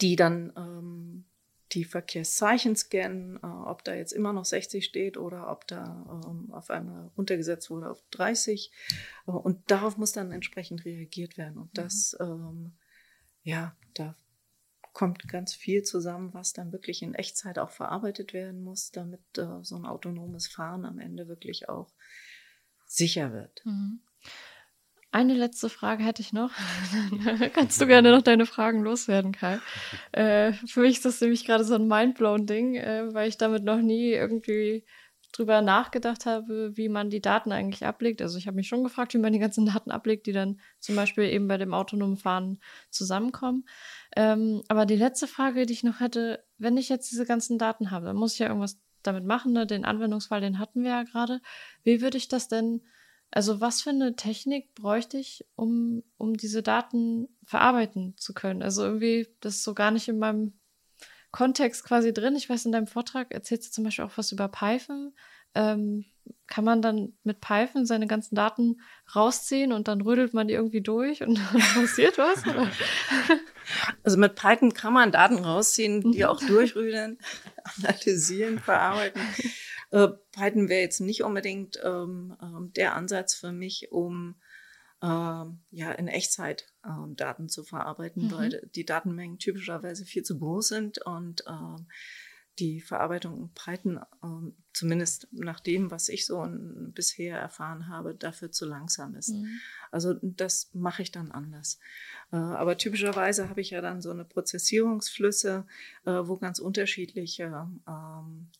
[0.00, 1.24] die dann ähm,
[1.72, 6.52] die Verkehrszeichen scannen, äh, ob da jetzt immer noch 60 steht oder ob da ähm,
[6.52, 8.72] auf einmal runtergesetzt wurde auf 30.
[9.26, 11.58] Äh, und darauf muss dann entsprechend reagiert werden.
[11.58, 12.26] Und das, mhm.
[12.26, 12.72] ähm,
[13.42, 14.16] ja, da
[14.92, 19.62] kommt ganz viel zusammen, was dann wirklich in Echtzeit auch verarbeitet werden muss, damit äh,
[19.62, 21.92] so ein autonomes Fahren am Ende wirklich auch
[22.86, 23.64] sicher wird.
[23.64, 24.00] Mhm.
[25.12, 26.52] Eine letzte Frage hätte ich noch.
[27.54, 29.58] kannst du gerne noch deine Fragen loswerden, Kai.
[30.12, 33.64] Äh, für mich ist das nämlich gerade so ein mindblown Ding, äh, weil ich damit
[33.64, 34.84] noch nie irgendwie
[35.32, 38.22] drüber nachgedacht habe, wie man die Daten eigentlich ablegt.
[38.22, 40.96] Also ich habe mich schon gefragt, wie man die ganzen Daten ablegt, die dann zum
[40.96, 42.58] Beispiel eben bei dem autonomen Fahren
[42.90, 43.64] zusammenkommen.
[44.16, 47.90] Ähm, aber die letzte Frage, die ich noch hätte, wenn ich jetzt diese ganzen Daten
[47.90, 49.52] habe, dann muss ich ja irgendwas damit machen.
[49.52, 49.66] Ne?
[49.66, 51.40] Den Anwendungsfall, den hatten wir ja gerade.
[51.84, 52.82] Wie würde ich das denn
[53.30, 58.62] also was für eine Technik bräuchte ich, um, um diese Daten verarbeiten zu können?
[58.62, 60.52] Also irgendwie, das ist so gar nicht in meinem
[61.30, 62.34] Kontext quasi drin.
[62.34, 65.12] Ich weiß, in deinem Vortrag erzählst du zum Beispiel auch was über Python.
[65.54, 66.04] Ähm,
[66.46, 68.80] kann man dann mit Python seine ganzen Daten
[69.14, 72.42] rausziehen und dann rödelt man die irgendwie durch und dann passiert was?
[74.02, 77.18] Also mit Python kann man Daten rausziehen, die auch durchrüdeln,
[77.76, 79.22] analysieren, verarbeiten.
[79.90, 84.36] Äh, Python wäre jetzt nicht unbedingt ähm, ähm, der Ansatz für mich, um
[85.02, 88.32] ähm, ja in Echtzeit ähm, Daten zu verarbeiten, mhm.
[88.32, 91.86] weil die Datenmengen typischerweise viel zu groß sind und ähm,
[92.58, 96.46] die Verarbeitung in Breiten, äh, zumindest nach dem, was ich so
[96.92, 99.30] bisher erfahren habe, dafür zu langsam ist.
[99.30, 99.60] Mhm.
[99.90, 101.78] Also das mache ich dann anders.
[102.32, 105.66] Äh, aber typischerweise habe ich ja dann so eine Prozessierungsflüsse,
[106.04, 108.50] äh, wo ganz unterschiedliche ähm,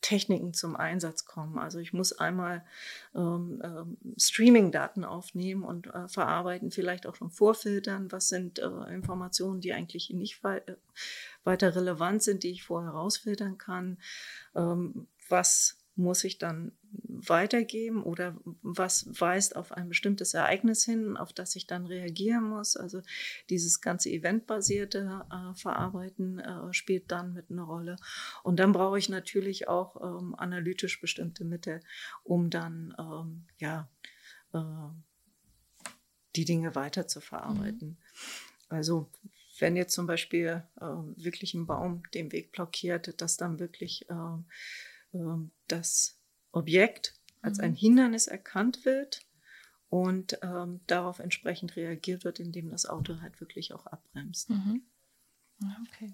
[0.00, 1.58] Techniken zum Einsatz kommen.
[1.58, 2.64] Also ich muss einmal
[3.14, 8.10] ähm, ähm, Streaming-Daten aufnehmen und äh, verarbeiten, vielleicht auch schon vorfiltern.
[8.10, 10.76] Was sind äh, Informationen, die eigentlich nicht wei äh,
[11.44, 13.98] weiter relevant sind, die ich vorher rausfiltern kann?
[14.54, 21.32] Ähm, was muss ich dann weitergeben oder was weist auf ein bestimmtes Ereignis hin, auf
[21.32, 22.76] das ich dann reagieren muss.
[22.76, 23.02] Also
[23.48, 27.96] dieses ganze eventbasierte äh, Verarbeiten äh, spielt dann mit einer Rolle.
[28.42, 31.80] Und dann brauche ich natürlich auch ähm, analytisch bestimmte Mittel,
[32.24, 33.88] um dann ähm, ja
[34.52, 34.60] äh,
[36.36, 37.88] die Dinge weiter zu verarbeiten.
[37.88, 37.96] Mhm.
[38.68, 39.10] Also
[39.58, 44.14] wenn jetzt zum Beispiel äh, wirklich ein Baum den Weg blockiert, dass dann wirklich äh,
[44.14, 44.46] ähm,
[45.68, 46.18] das
[46.52, 47.76] Objekt als ein mhm.
[47.76, 49.26] Hindernis erkannt wird
[49.88, 54.50] und ähm, darauf entsprechend reagiert wird, indem das Auto halt wirklich auch abbremst.
[54.50, 54.82] Mhm.
[55.86, 56.12] Okay.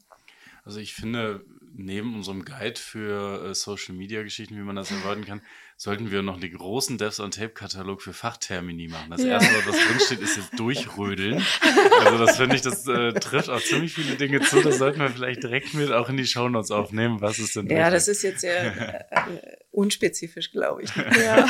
[0.66, 1.44] Also ich finde,
[1.76, 5.40] neben unserem Guide für äh, Social Media Geschichten, wie man das erwarten kann,
[5.76, 9.11] sollten wir noch den großen Devs on Tape Katalog für Fachtermini machen.
[9.11, 9.35] Das ja.
[9.35, 11.40] erste, was drinsteht, ist jetzt durchrödeln.
[12.05, 14.61] Also das finde ich, das äh, trifft auch ziemlich viele Dinge zu.
[14.61, 17.20] Das sollten wir vielleicht direkt mit auch in die Shownotes aufnehmen.
[17.20, 17.68] Was ist denn?
[17.68, 20.90] Ja, das ist jetzt sehr äh, unspezifisch, glaube ich.
[20.96, 21.46] Ja.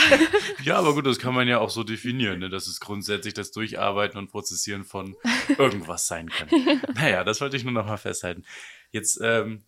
[0.62, 2.50] ja, aber gut, das kann man ja auch so definieren, ne?
[2.50, 5.16] dass es grundsätzlich das Durcharbeiten und Prozessieren von
[5.56, 6.48] irgendwas sein kann.
[6.94, 8.44] Naja, das wollte ich nur noch mal festhalten.
[8.90, 9.64] Jetzt, ähm,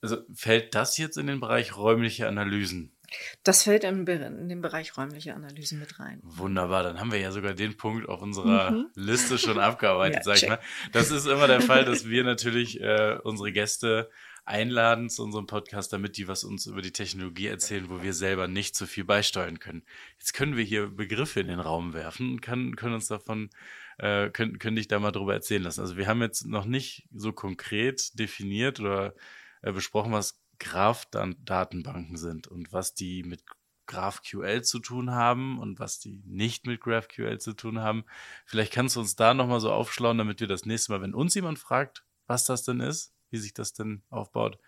[0.00, 2.94] also fällt das jetzt in den Bereich räumliche Analysen?
[3.42, 6.20] Das fällt in, den Bereich räumliche Analysen mit rein.
[6.22, 8.86] Wunderbar, dann haben wir ja sogar den Punkt auf unserer mhm.
[8.94, 10.60] Liste schon abgearbeitet, ja, sag ich mal.
[10.92, 14.10] Das ist immer der Fall, dass wir natürlich äh, unsere Gäste
[14.44, 18.46] einladen zu unserem Podcast, damit die was uns über die Technologie erzählen, wo wir selber
[18.46, 19.82] nicht so viel beisteuern können.
[20.18, 23.50] Jetzt können wir hier Begriffe in den Raum werfen und können, können uns davon
[23.98, 25.80] äh, können, können dich da mal drüber erzählen lassen.
[25.80, 29.14] Also wir haben jetzt noch nicht so konkret definiert oder
[29.62, 33.42] äh, besprochen, was Graph-Datenbanken sind und was die mit
[33.86, 38.04] GraphQL zu tun haben und was die nicht mit GraphQL zu tun haben.
[38.46, 41.34] Vielleicht kannst du uns da nochmal so aufschlauen, damit wir das nächste Mal, wenn uns
[41.34, 44.58] jemand fragt, was das denn ist, wie sich das denn aufbaut,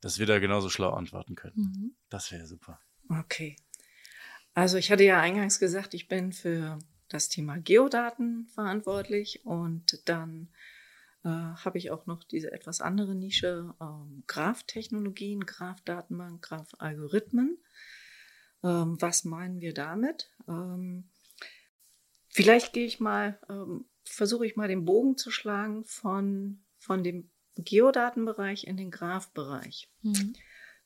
[0.00, 1.56] dass wir da genauso schlau antworten können.
[1.56, 1.96] Mhm.
[2.08, 2.80] Das wäre super.
[3.08, 3.56] Okay.
[4.54, 6.78] Also ich hatte ja eingangs gesagt, ich bin für
[7.12, 10.48] das Thema Geodaten verantwortlich und dann
[11.24, 17.58] äh, habe ich auch noch diese etwas andere Nische ähm, Graph-Technologien, Graph-Datenbank, Graph-Algorithmen.
[18.64, 20.30] Ähm, was meinen wir damit?
[20.48, 21.10] Ähm,
[22.28, 27.30] vielleicht gehe ich mal, ähm, versuche ich mal den Bogen zu schlagen von, von dem
[27.56, 29.90] Geodatenbereich in den Graph-Bereich.
[30.02, 30.34] Mhm.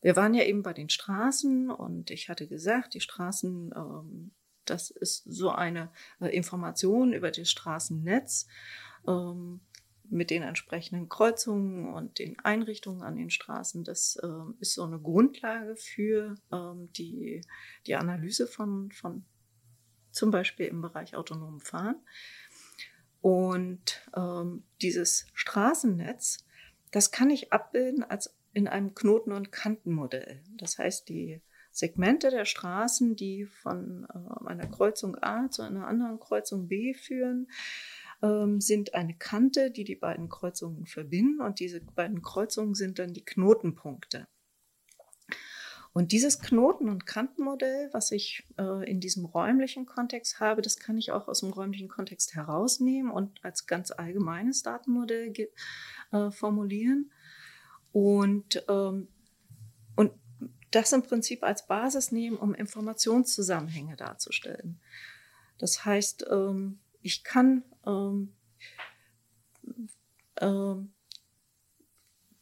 [0.03, 4.33] Wir waren ja eben bei den Straßen und ich hatte gesagt, die Straßen ähm,
[4.71, 8.47] das ist so eine äh, Information über das Straßennetz
[9.07, 9.61] ähm,
[10.09, 13.85] mit den entsprechenden Kreuzungen und den Einrichtungen an den Straßen.
[13.85, 17.41] Das ähm, ist so eine Grundlage für ähm, die,
[17.87, 19.25] die Analyse von, von
[20.13, 21.97] zum Beispiel im Bereich autonomen Fahren.
[23.21, 26.45] Und ähm, dieses Straßennetz,
[26.93, 30.43] das kann ich abbilden als in einem Knoten- und Kantenmodell.
[30.57, 31.43] Das heißt, die
[31.77, 37.49] Segmente der Straßen, die von äh, einer Kreuzung A zu einer anderen Kreuzung B führen,
[38.23, 43.13] ähm, sind eine Kante, die die beiden Kreuzungen verbinden und diese beiden Kreuzungen sind dann
[43.13, 44.27] die Knotenpunkte.
[45.93, 50.97] Und dieses Knoten- und Kantenmodell, was ich äh, in diesem räumlichen Kontext habe, das kann
[50.97, 55.35] ich auch aus dem räumlichen Kontext herausnehmen und als ganz allgemeines Datenmodell
[56.13, 57.13] äh, formulieren.
[57.93, 59.09] Und, ähm,
[60.77, 64.79] das im Prinzip als Basis nehmen, um Informationszusammenhänge darzustellen.
[65.57, 68.35] Das heißt, ähm, ich kann ähm,
[70.39, 70.93] ähm,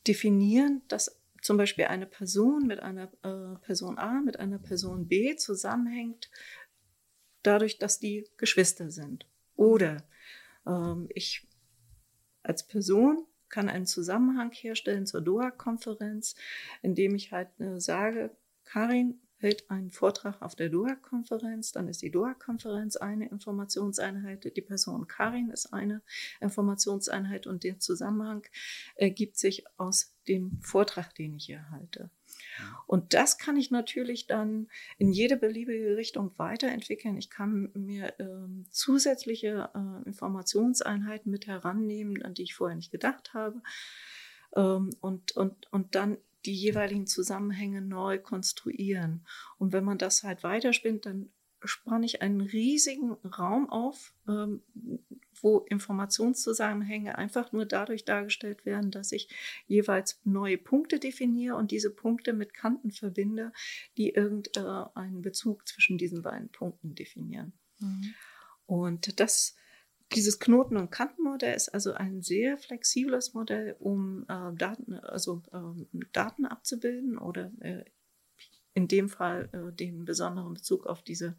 [0.04, 5.36] definieren, dass zum Beispiel eine Person mit einer äh, Person A mit einer Person B
[5.36, 6.28] zusammenhängt,
[7.44, 9.26] dadurch, dass die Geschwister sind.
[9.54, 10.04] Oder
[11.10, 11.46] ich
[12.42, 16.34] als Person kann einen Zusammenhang herstellen zur Doha-Konferenz,
[16.82, 18.30] indem ich halt äh, sage,
[18.64, 25.06] Karin hält einen Vortrag auf der Doha-Konferenz, dann ist die Doha-Konferenz eine Informationseinheit, die Person
[25.06, 26.02] Karin ist eine
[26.40, 28.46] Informationseinheit und der Zusammenhang
[28.96, 32.10] ergibt sich aus dem Vortrag, den ich hier halte.
[32.86, 37.16] Und das kann ich natürlich dann in jede beliebige Richtung weiterentwickeln.
[37.16, 43.34] Ich kann mir ähm, zusätzliche äh, Informationseinheiten mit herannehmen, an die ich vorher nicht gedacht
[43.34, 43.62] habe.
[44.54, 49.24] Ähm, und, und, und dann die jeweiligen Zusammenhänge neu konstruieren.
[49.58, 51.30] Und wenn man das halt weiterspinnt, dann
[51.64, 54.62] spann ich einen riesigen Raum auf, ähm,
[55.40, 59.28] wo Informationszusammenhänge einfach nur dadurch dargestellt werden, dass ich
[59.66, 63.52] jeweils neue Punkte definiere und diese Punkte mit Kanten verbinde,
[63.96, 67.52] die irgendeinen Bezug zwischen diesen beiden Punkten definieren.
[67.78, 68.14] Mhm.
[68.66, 69.54] Und das,
[70.12, 75.98] dieses Knoten- und Kantenmodell ist also ein sehr flexibles Modell, um äh, Daten, also äh,
[76.12, 77.84] Daten abzubilden oder äh,
[78.74, 81.36] in dem Fall äh, den besonderen Bezug auf diese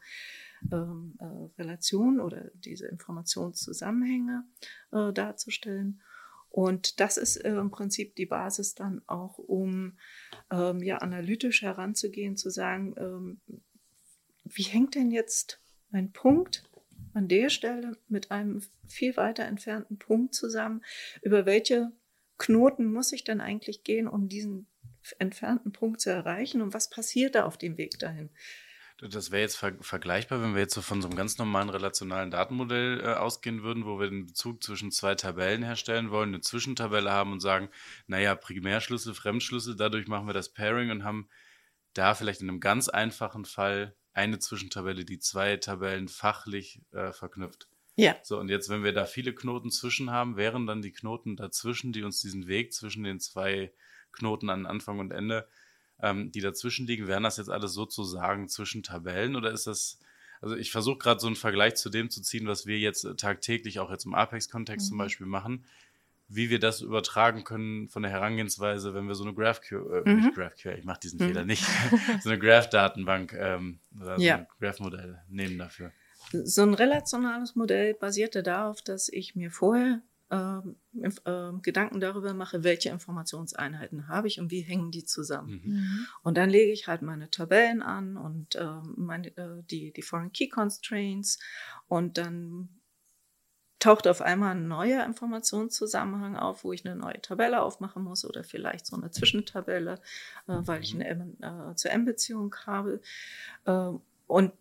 [0.71, 4.43] ähm, äh, Relation oder diese Informationszusammenhänge
[4.91, 6.01] äh, darzustellen.
[6.49, 9.97] Und das ist äh, im Prinzip die Basis dann auch, um
[10.49, 13.41] ähm, ja analytisch heranzugehen, zu sagen, ähm,
[14.45, 15.59] wie hängt denn jetzt
[15.91, 16.63] ein Punkt
[17.13, 20.81] an der Stelle mit einem viel weiter entfernten Punkt zusammen?
[21.21, 21.91] Über welche
[22.37, 24.67] Knoten muss ich denn eigentlich gehen, um diesen
[25.13, 28.29] entfernten Punkt zu erreichen und was passiert da auf dem Weg dahin?
[28.99, 32.31] Das wäre jetzt ver vergleichbar, wenn wir jetzt so von so einem ganz normalen relationalen
[32.31, 37.11] Datenmodell äh, ausgehen würden, wo wir den Bezug zwischen zwei Tabellen herstellen wollen, eine Zwischentabelle
[37.11, 37.69] haben und sagen,
[38.07, 41.27] naja, Primärschlüssel, Fremdschlüssel, dadurch machen wir das Pairing und haben
[41.93, 47.67] da vielleicht in einem ganz einfachen Fall eine Zwischentabelle, die zwei Tabellen fachlich äh, verknüpft.
[47.97, 48.15] Ja.
[48.23, 51.91] So, und jetzt, wenn wir da viele Knoten zwischen haben, wären dann die Knoten dazwischen,
[51.91, 53.73] die uns diesen Weg zwischen den zwei
[54.15, 55.47] Knoten an Anfang und Ende,
[56.01, 59.99] ähm, die dazwischen liegen, wären das jetzt alles sozusagen zwischen Tabellen oder ist das,
[60.41, 63.79] also ich versuche gerade so einen Vergleich zu dem zu ziehen, was wir jetzt tagtäglich
[63.79, 64.89] auch jetzt im Apex-Kontext mhm.
[64.89, 65.65] zum Beispiel machen,
[66.27, 70.21] wie wir das übertragen können von der Herangehensweise, wenn wir so eine GraphQL, äh, mhm.
[70.21, 71.27] nicht GraphQL, ich mache diesen mhm.
[71.27, 71.65] Fehler nicht,
[72.21, 75.91] so eine Graph-Datenbank ähm, oder so ein Graph-Modell nehmen dafür.
[76.31, 80.01] So ein relationales Modell basierte darauf, dass ich mir vorher
[80.31, 85.61] ähm, äh, Gedanken darüber mache, welche Informationseinheiten habe ich und wie hängen die zusammen.
[85.63, 85.71] Mhm.
[85.73, 86.07] mhm.
[86.23, 90.31] Und dann lege ich halt meine Tabellen an und äh, meine, äh, die, die Foreign
[90.31, 91.39] Key Constraints
[91.87, 92.69] und dann
[93.79, 98.43] taucht auf einmal ein neuer Informationszusammenhang auf, wo ich eine neue Tabelle aufmachen muss oder
[98.43, 99.95] vielleicht so eine Zwischentabelle,
[100.47, 101.01] äh, weil ich mhm.
[101.01, 101.37] eine M,
[101.71, 102.99] äh, zur M-Beziehung habe.
[103.65, 103.89] Äh,
[104.25, 104.53] und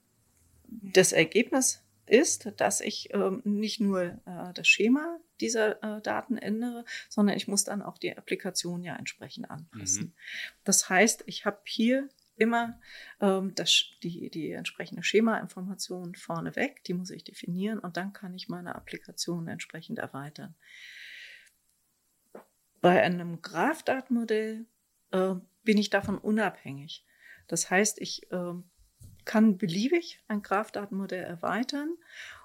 [0.68, 6.84] das Ergebnis ist, dass ich ähm, nicht nur äh, das Schema dieser äh, Daten ändere,
[7.08, 10.04] sondern ich muss dann auch die Applikation ja entsprechend anpassen.
[10.04, 10.12] Mhm.
[10.64, 12.80] Das heißt, ich habe hier immer
[13.20, 18.48] ähm, das, die, die entsprechende Schema-Information vorneweg, die muss ich definieren und dann kann ich
[18.48, 20.54] meine Applikation entsprechend erweitern.
[22.80, 24.66] Bei einem Graph-Datenmodell
[25.12, 27.06] äh, bin ich davon unabhängig.
[27.46, 28.54] Das heißt, ich äh,
[29.24, 31.96] kann beliebig ein Graph-Datenmodell erweitern.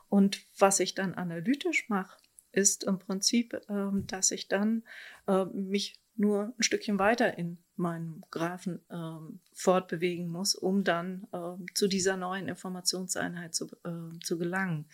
[0.10, 2.18] Und was ich dann analytisch mache,
[2.52, 4.84] ist im Prinzip, ähm, dass ich dann
[5.28, 11.66] äh, mich nur ein Stückchen weiter in meinem Graphen ähm, fortbewegen muss, um dann ähm,
[11.74, 13.70] zu dieser neuen Informationseinheit zu,
[14.22, 14.86] zu gelangen.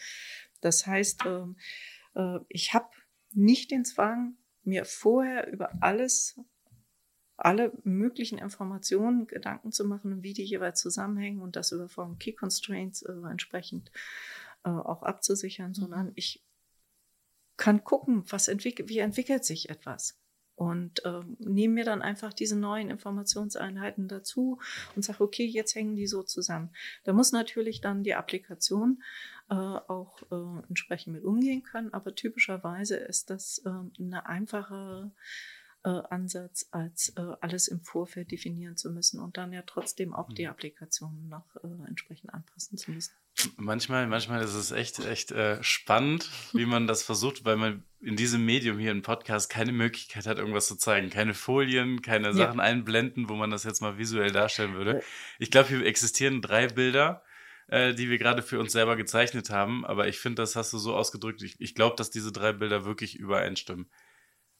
[0.62, 2.89] Das heißt, äh, ich habe
[3.32, 6.39] nicht den Zwang, mir vorher über alles
[7.38, 12.34] alle möglichen Informationen Gedanken zu machen, wie die jeweils zusammenhängen und das über Form Key
[12.34, 13.91] Constraints äh, entsprechend
[14.63, 15.76] äh, auch abzusichern, mhm.
[15.76, 16.43] sondern ich
[17.58, 20.19] kann gucken, was entwickelt, wie entwickelt sich etwas
[20.56, 24.60] und äh, nehme mir dann einfach diese neuen Informationseinheiten dazu
[24.95, 26.71] und sage, okay, jetzt hängen die so zusammen.
[27.04, 29.04] Da muss natürlich dann die Applikation
[29.50, 35.12] äh, auch äh, entsprechend mit umgehen können, aber typischerweise ist das äh, eine einfache
[35.89, 40.45] Ansatz, als äh, alles im Vorfeld definieren zu müssen und dann ja trotzdem auch die
[40.45, 40.52] mhm.
[40.52, 43.13] Applikationen noch äh, entsprechend anpassen zu müssen.
[43.58, 48.15] Manchmal, manchmal ist es echt, echt äh, spannend, wie man das versucht, weil man in
[48.15, 51.10] diesem Medium hier im Podcast keine Möglichkeit hat, irgendwas zu zeigen.
[51.10, 52.63] Keine Folien, keine Sachen ja.
[52.63, 55.04] einblenden, wo man das jetzt mal visuell darstellen würde.
[55.38, 57.24] Ich glaube, hier existieren drei Bilder,
[57.67, 60.78] äh, die wir gerade für uns selber gezeichnet haben, aber ich finde, das hast du
[60.78, 61.41] so ausgedrückt.
[61.41, 63.89] Ich, ich glaube, dass diese drei Bilder wirklich übereinstimmen.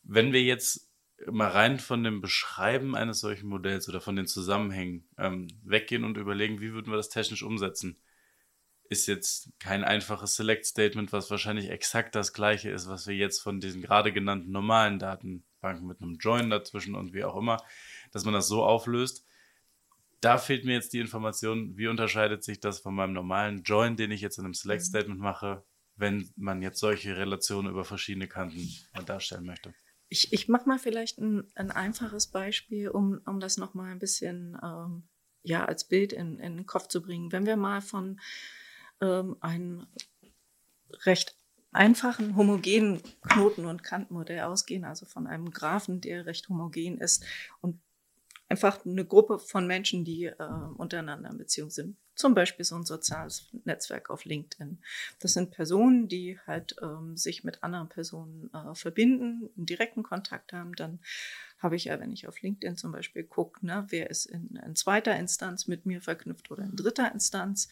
[0.04, 0.92] Wenn wir jetzt
[1.32, 6.18] mal rein von dem Beschreiben eines solchen Modells oder von den Zusammenhängen ähm, weggehen und
[6.18, 7.98] überlegen, wie würden wir das technisch umsetzen,
[8.90, 13.60] ist jetzt kein einfaches Select-Statement, was wahrscheinlich exakt das gleiche ist, was wir jetzt von
[13.60, 17.64] diesen gerade genannten normalen Datenbanken mit einem Join dazwischen und wie auch immer,
[18.12, 19.26] dass man das so auflöst.
[20.22, 24.12] Da fehlt mir jetzt die Information, wie unterscheidet sich das von meinem normalen Join, den
[24.12, 25.64] ich jetzt in einem Select-Statement mache,
[25.96, 28.70] wenn man jetzt solche Relationen über verschiedene Kanten
[29.06, 29.74] darstellen möchte.
[30.10, 34.58] Ich, ich mache mal vielleicht ein, ein einfaches Beispiel, um, um das nochmal ein bisschen
[34.64, 35.04] ähm,
[35.44, 37.32] ja, als Bild in, in den Kopf zu bringen.
[37.32, 38.20] Wenn wir mal von
[39.02, 39.88] ähm, einem
[41.06, 41.36] recht
[41.72, 47.24] einfachen, homogenen Knoten- und Kantenmodell ausgehen, also von einem Graphen, der recht homogen ist
[47.62, 47.82] und
[48.48, 50.44] einfach eine Gruppe von Menschen, die äh,
[50.78, 51.98] untereinander in Beziehung sind.
[52.16, 54.80] Zum Beispiel so ein soziales Netzwerk auf LinkedIn.
[55.20, 60.54] Das sind Personen, die halt ähm, sich mit anderen Personen äh, verbinden, einen direkten Kontakt
[60.54, 60.74] haben.
[60.76, 61.00] Dann
[61.60, 64.76] habe ich ja, wenn ich auf LinkedIn zum Beispiel gucke, ne, wer ist in, in,
[64.76, 67.68] zweiter Instanz mit mir verknüpft oder in dritter Instanz.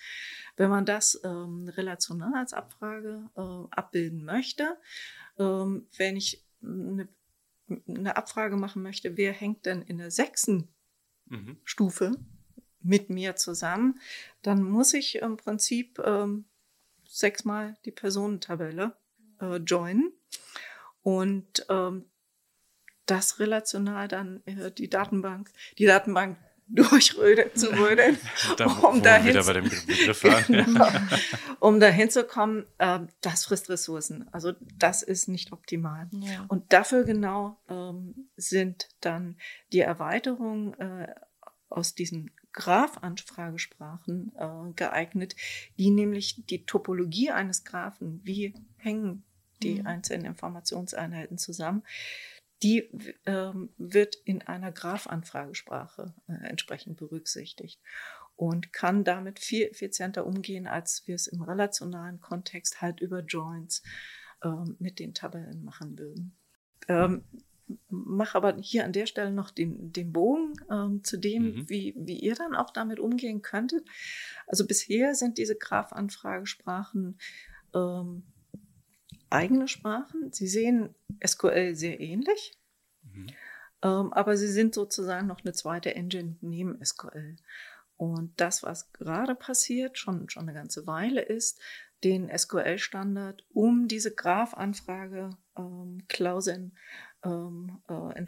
[0.58, 4.78] Wenn man das ähm, relational als Abfrage äh, abbilden möchte,
[5.38, 7.08] ähm, wenn ich eine
[7.88, 10.68] eine Abfrage machen möchte, wer hängt denn in der sechsten
[11.26, 11.58] mhm.
[11.64, 12.12] Stufe
[12.84, 14.00] mit mir zusammen,
[14.42, 16.46] dann muss ich im Prinzip ähm,
[17.08, 18.96] sechsmal die Personentabelle
[19.42, 20.12] äh, joinen
[21.02, 22.06] und ähm,
[23.06, 28.18] das relational dann äh, die Datenbank, die Datenbank durchrödeln zu rödeln,
[28.58, 30.44] da, um dahin wieder bei dem Begriff waren.
[30.48, 30.88] genau,
[31.60, 34.28] um dahin zu kommen, äh, das frisst Ressourcen.
[34.32, 36.08] Also das ist nicht optimal.
[36.12, 36.46] Ja.
[36.48, 39.38] Und dafür genau ähm, sind dann
[39.72, 41.14] die Erweiterungen äh,
[41.70, 45.36] aus diesen Graph-Anfragesprachen äh, geeignet,
[45.78, 49.24] die nämlich die Topologie eines Graphen, wie hängen
[49.62, 49.88] die mhm.
[49.88, 51.84] einzelnen Informationseinheiten zusammen,
[52.62, 52.90] die
[53.26, 57.82] ähm, wird in einer Graph-Anfragesprache äh, entsprechend berücksichtigt
[58.36, 63.84] und kann damit viel effizienter umgehen, als wir es im relationalen Kontext halt über Joins
[64.44, 66.36] ähm, mit den Tabellen machen würden.
[66.88, 67.24] Ähm,
[67.90, 71.70] mache aber hier an der Stelle noch den, den Bogen ähm, zu dem, mhm.
[71.70, 73.88] wie, wie ihr dann auch damit umgehen könntet.
[74.48, 77.18] Also bisher sind diese Graph-Anfragesprachen
[77.74, 78.24] ähm,
[79.30, 80.32] eigene Sprachen.
[80.32, 80.96] Sie sehen
[81.26, 82.58] SQL sehr ähnlich,
[83.02, 83.28] mhm.
[83.82, 87.38] ähm, aber sie sind sozusagen noch eine zweite Engine neben SQL.
[87.98, 91.60] Und das, was gerade passiert, schon, schon eine ganze Weile, ist,
[92.04, 96.72] den SQL-Standard um diese Graph-Anfrage-Klauseln, ähm,
[97.24, 98.26] äh, äh,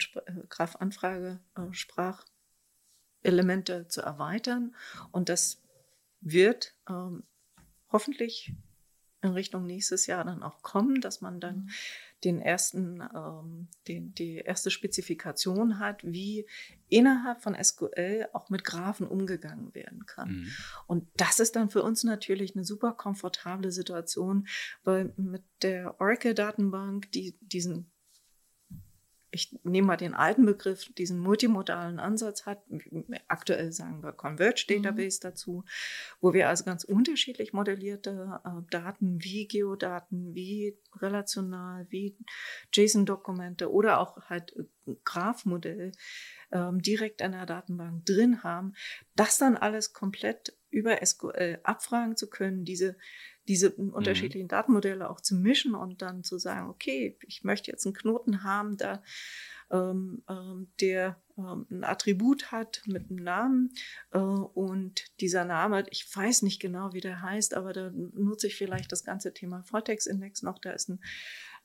[0.50, 4.76] Graph-Anfrage, äh, Sprachelemente zu erweitern.
[5.12, 5.62] Und das
[6.22, 7.24] wird ähm,
[7.92, 8.54] hoffentlich
[9.22, 11.70] in Richtung nächstes Jahr dann auch kommen, dass man dann mhm.
[12.24, 16.48] den ersten, ähm, den, die erste Spezifikation hat, wie
[16.88, 20.30] innerhalb von SQL auch mit Graphen umgegangen werden kann.
[20.30, 20.52] Mhm.
[20.88, 24.48] Und das ist dann für uns natürlich eine super komfortable Situation,
[24.84, 27.92] weil mit der Oracle-Datenbank, die diesen
[29.36, 32.64] ich nehme mal den alten Begriff, diesen multimodalen Ansatz hat.
[33.28, 34.82] Aktuell sagen wir Converge mhm.
[34.82, 35.22] Database mhm.
[35.22, 35.66] dazu,
[36.22, 42.18] wo wir also ganz unterschiedlich modellierte äh, Daten wie Geodaten, wie relational, wie
[42.74, 45.92] JSON-Dokumente oder auch halt äh, Graphmodell
[46.52, 48.74] ähm, direkt in der Datenbank drin haben,
[49.16, 52.96] das dann alles komplett über SQL abfragen zu können, diese
[53.48, 53.90] diese mhm.
[53.90, 58.44] unterschiedlichen Datenmodelle auch zu mischen und dann zu sagen, okay, ich möchte jetzt einen Knoten
[58.44, 59.02] haben, da
[59.72, 63.74] ähm, ähm, der ähm, ein Attribut hat mit einem Namen
[64.12, 68.56] äh, und dieser Name, ich weiß nicht genau, wie der heißt, aber da nutze ich
[68.56, 70.60] vielleicht das ganze Thema Vortex-Index noch.
[70.60, 71.00] Da ist ein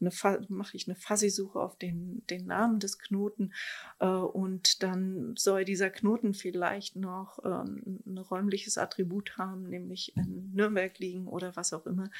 [0.00, 0.10] eine,
[0.48, 3.52] mache ich eine Fuzzy-Suche auf den, den Namen des Knoten
[3.98, 10.52] äh, und dann soll dieser Knoten vielleicht noch ähm, ein räumliches Attribut haben, nämlich in
[10.52, 12.10] Nürnberg liegen oder was auch immer.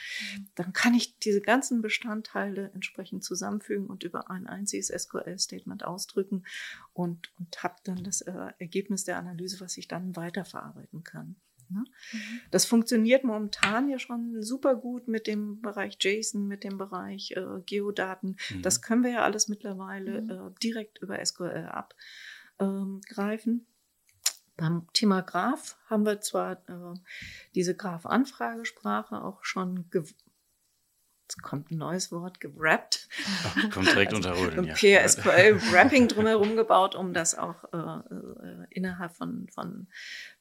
[0.54, 6.44] Dann kann ich diese ganzen Bestandteile entsprechend zusammenfügen und über ein einziges SQL-Statement ausdrücken
[6.92, 11.36] und, und habe dann das äh, Ergebnis der Analyse, was ich dann weiterverarbeiten kann.
[11.70, 11.84] Ne?
[12.12, 12.40] Mhm.
[12.50, 17.60] Das funktioniert momentan ja schon super gut mit dem Bereich JSON, mit dem Bereich äh,
[17.66, 18.36] Geodaten.
[18.50, 18.62] Mhm.
[18.62, 20.30] Das können wir ja alles mittlerweile mhm.
[20.30, 21.70] äh, direkt über SQL
[22.58, 23.52] abgreifen.
[23.52, 23.66] Ähm,
[24.56, 26.98] Beim Thema Graph haben wir zwar äh,
[27.54, 29.88] diese Graph-Anfragesprache auch schon
[31.30, 33.08] Jetzt kommt ein neues Wort, gewrappt.
[33.72, 34.74] kommt direkt also, unter Rödeln, ja.
[34.74, 39.86] PSQL-Wrapping drumherum gebaut, um das auch äh, äh, innerhalb von, von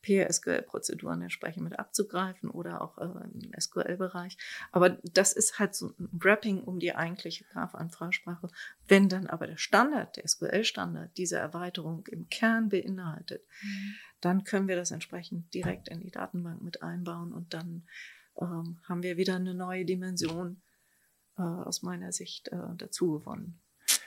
[0.02, 4.36] PSQL-Prozeduren entsprechend mit abzugreifen oder auch äh, im SQL-Bereich.
[4.72, 8.50] Aber das ist halt so ein Wrapping um die eigentliche Graph-Anfragesprache.
[8.88, 13.94] Wenn dann aber der Standard, der SQL-Standard, diese Erweiterung im Kern beinhaltet, mhm.
[14.22, 17.84] dann können wir das entsprechend direkt in die Datenbank mit einbauen und dann
[18.42, 20.60] ähm, haben wir wieder eine neue Dimension
[21.40, 23.60] äh, aus meiner Sicht äh, dazu gewonnen.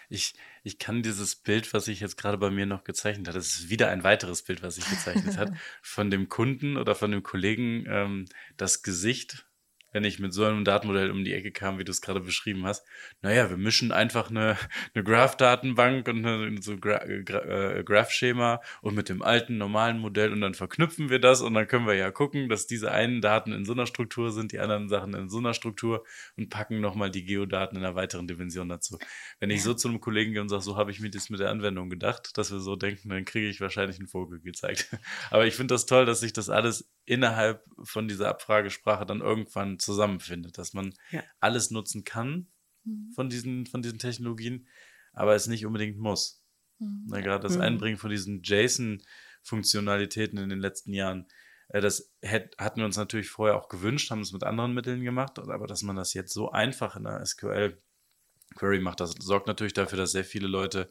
[0.08, 3.46] Ich, ich kann dieses Bild, was ich jetzt gerade bei mir noch gezeichnet habe, das
[3.46, 7.22] ist wieder ein weiteres Bild, was ich gezeichnet habe, von dem Kunden oder von dem
[7.22, 8.26] Kollegen, ähm,
[8.58, 9.46] das Gesicht
[9.92, 12.66] wenn ich mit so einem Datenmodell um die Ecke kam, wie du es gerade beschrieben
[12.66, 12.84] hast.
[13.20, 14.56] Naja, wir mischen einfach eine,
[14.94, 20.32] eine Graph-Datenbank und eine, so Gra Gra äh, Graph-Schema und mit dem alten normalen Modell
[20.32, 23.52] und dann verknüpfen wir das und dann können wir ja gucken, dass diese einen Daten
[23.52, 26.04] in so einer Struktur sind, die anderen Sachen in so einer Struktur
[26.36, 28.98] und packen nochmal die Geodaten in einer weiteren Dimension dazu.
[29.40, 31.40] Wenn ich so zu einem Kollegen gehe und sage, so habe ich mir das mit
[31.40, 34.88] der Anwendung gedacht, dass wir so denken, dann kriege ich wahrscheinlich einen Vogel gezeigt.
[35.30, 39.78] Aber ich finde das toll, dass sich das alles innerhalb von dieser Abfragesprache dann irgendwann
[39.82, 41.22] zusammenfindet, dass man ja.
[41.40, 42.48] alles nutzen kann
[42.84, 43.12] mhm.
[43.14, 44.66] von, diesen, von diesen Technologien,
[45.12, 46.42] aber es nicht unbedingt muss.
[46.78, 47.06] Mhm.
[47.08, 47.62] Na, gerade das mhm.
[47.62, 51.26] Einbringen von diesen JSON-Funktionalitäten in den letzten Jahren,
[51.68, 55.38] äh, das hatten wir uns natürlich vorher auch gewünscht, haben es mit anderen Mitteln gemacht,
[55.38, 59.98] aber dass man das jetzt so einfach in der SQL-Query macht, das sorgt natürlich dafür,
[59.98, 60.90] dass sehr viele Leute,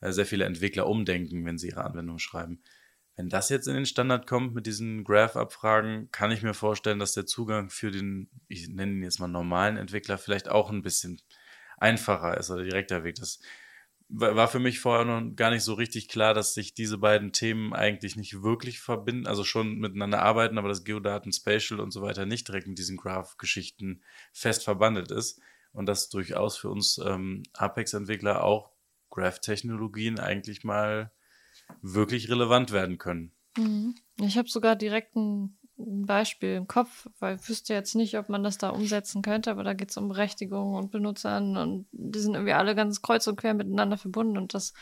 [0.00, 2.62] äh, sehr viele Entwickler umdenken, wenn sie ihre Anwendung schreiben.
[3.16, 7.12] Wenn das jetzt in den Standard kommt mit diesen Graph-Abfragen, kann ich mir vorstellen, dass
[7.12, 11.20] der Zugang für den, ich nenne ihn jetzt mal normalen Entwickler, vielleicht auch ein bisschen
[11.76, 13.16] einfacher ist oder direkter Weg.
[13.16, 13.40] Das
[14.08, 17.72] war für mich vorher noch gar nicht so richtig klar, dass sich diese beiden Themen
[17.72, 22.26] eigentlich nicht wirklich verbinden, also schon miteinander arbeiten, aber das Geodaten Spatial und so weiter
[22.26, 24.02] nicht direkt mit diesen Graph-Geschichten
[24.32, 25.40] fest verbandelt ist
[25.72, 28.70] und dass durchaus für uns ähm, Apex-Entwickler auch
[29.10, 31.10] Graph-Technologien eigentlich mal
[31.80, 33.32] wirklich relevant werden können.
[33.56, 33.94] Mhm.
[34.20, 38.42] Ich habe sogar direkt ein Beispiel im Kopf, weil ich wüsste jetzt nicht, ob man
[38.42, 42.34] das da umsetzen könnte, aber da geht es um Berechtigungen und Benutzern und die sind
[42.34, 44.74] irgendwie alle ganz kreuz und quer miteinander verbunden und das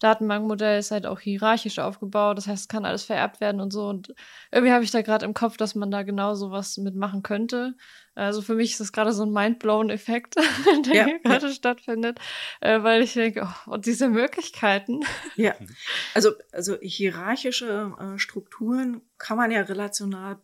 [0.00, 2.38] Datenbankmodell ist halt auch hierarchisch aufgebaut.
[2.38, 3.88] Das heißt, es kann alles vererbt werden und so.
[3.88, 4.14] Und
[4.50, 7.74] irgendwie habe ich da gerade im Kopf, dass man da genau sowas mitmachen könnte.
[8.14, 10.36] Also für mich ist das gerade so ein Mindblown-Effekt,
[10.86, 11.52] der ja, hier gerade ja.
[11.52, 12.18] stattfindet,
[12.60, 15.00] äh, weil ich denke, oh, und diese Möglichkeiten.
[15.36, 15.54] Ja,
[16.14, 20.38] also, also hierarchische äh, Strukturen kann man ja relational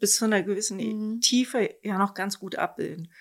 [0.00, 1.20] bis zu einer gewissen mhm.
[1.20, 3.12] Tiefe ja noch ganz gut abbilden.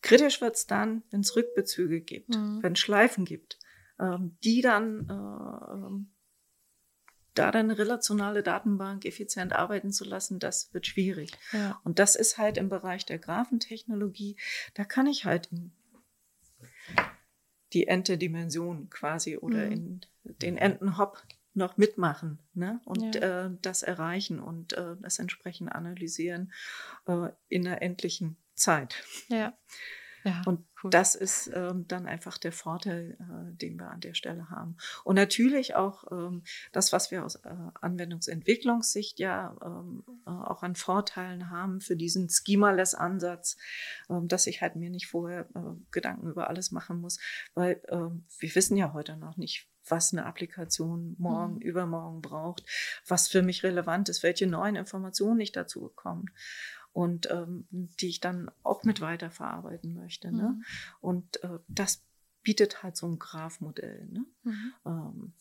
[0.00, 2.62] Kritisch wird es dann, wenn es Rückbezüge gibt, mhm.
[2.62, 3.58] wenn es Schleifen gibt
[3.98, 6.10] ähm, die dann äh, ähm,
[7.34, 11.32] da dann eine relationale Datenbank effizient arbeiten zu lassen, das wird schwierig.
[11.52, 11.80] Ja.
[11.84, 14.36] Und das ist halt im Bereich der Graphentechnologie,
[14.74, 15.72] da kann ich halt in
[17.72, 19.72] die Ente-Dimension quasi oder mhm.
[19.72, 21.22] in den Entenhop
[21.54, 22.80] noch mitmachen ne?
[22.84, 23.46] und ja.
[23.46, 26.52] äh, das erreichen und äh, das entsprechend analysieren
[27.06, 29.04] äh, in einer endlichen Zeit.
[29.28, 29.56] Ja.
[30.24, 30.90] Ja, und cool.
[30.90, 34.78] das ist ähm, dann einfach der Vorteil, äh, den wir an der Stelle haben.
[35.04, 40.76] Und natürlich auch ähm, das, was wir aus äh, Anwendungsentwicklungssicht ja ähm, äh, auch an
[40.76, 43.58] Vorteilen haben für diesen Schema-less-Ansatz,
[44.08, 45.60] ähm, dass ich halt mir nicht vorher äh,
[45.90, 47.18] Gedanken über alles machen muss,
[47.52, 51.60] weil ähm, wir wissen ja heute noch nicht, was eine Applikation morgen, mhm.
[51.60, 52.64] übermorgen braucht,
[53.06, 56.24] was für mich relevant ist, welche neuen Informationen ich dazu bekomme
[56.94, 60.32] und ähm, die ich dann auch mit weiterverarbeiten möchte.
[60.32, 60.54] Ne?
[60.56, 60.64] Mhm.
[61.00, 62.04] Und äh, das
[62.42, 64.06] bietet halt so ein Graph-Modell.
[64.06, 64.24] Ne?
[64.44, 64.72] Mhm.
[64.86, 65.32] Ähm,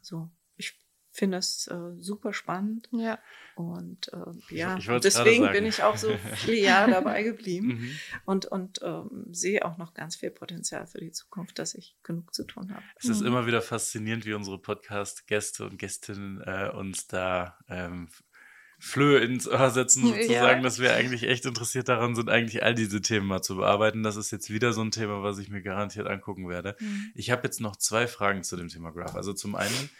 [0.00, 0.78] so, ich
[1.12, 2.88] finde das äh, super spannend.
[2.90, 3.18] Ja.
[3.54, 7.90] Und äh, ja, ich, ich deswegen bin ich auch so viele Jahre dabei geblieben mhm.
[8.24, 12.32] und, und ähm, sehe auch noch ganz viel Potenzial für die Zukunft, dass ich genug
[12.32, 12.84] zu tun habe.
[12.96, 13.26] Es ist mhm.
[13.26, 18.08] immer wieder faszinierend, wie unsere Podcast-Gäste und Gästinnen äh, uns da ähm,
[18.82, 20.60] Flöhe ins Ohr setzen, sozusagen, ja.
[20.62, 24.02] dass wir eigentlich echt interessiert daran sind, eigentlich all diese Themen mal zu bearbeiten.
[24.02, 26.76] Das ist jetzt wieder so ein Thema, was ich mir garantiert angucken werde.
[26.80, 27.12] Mhm.
[27.14, 29.14] Ich habe jetzt noch zwei Fragen zu dem Thema Graph.
[29.14, 29.90] Also zum einen,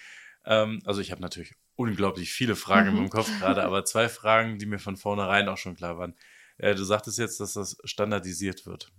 [0.47, 2.97] ähm, also ich habe natürlich unglaublich viele Fragen mhm.
[2.97, 6.15] in meinem Kopf gerade, aber zwei Fragen, die mir von vornherein auch schon klar waren.
[6.57, 8.91] Äh, du sagtest jetzt, dass das standardisiert wird.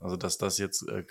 [0.00, 1.04] Also dass das jetzt äh,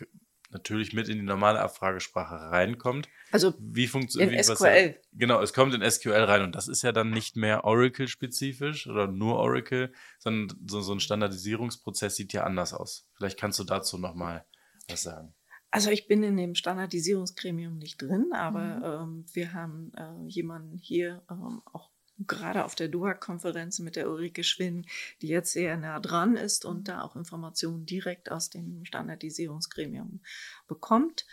[0.50, 3.08] natürlich mit in die normale Abfragesprache reinkommt.
[3.32, 4.96] Also wie funktioniert in SQL.
[4.96, 8.88] Was, genau, es kommt in SQL rein und das ist ja dann nicht mehr Oracle-spezifisch
[8.88, 13.08] oder nur Oracle, sondern so, so ein Standardisierungsprozess sieht ja anders aus.
[13.16, 14.46] Vielleicht kannst du dazu nochmal
[14.88, 15.34] was sagen.
[15.72, 19.20] Also ich bin in dem Standardisierungsgremium nicht drin, aber mhm.
[19.20, 21.92] ähm, wir haben äh, jemanden hier ähm, auch
[22.28, 24.86] gerade auf der DUAC-Konferenz mit der Ulrike Schwinn,
[25.22, 30.22] die jetzt sehr nah dran ist und da auch Informationen direkt aus dem Standardisierungsgremium
[30.68, 31.26] bekommt.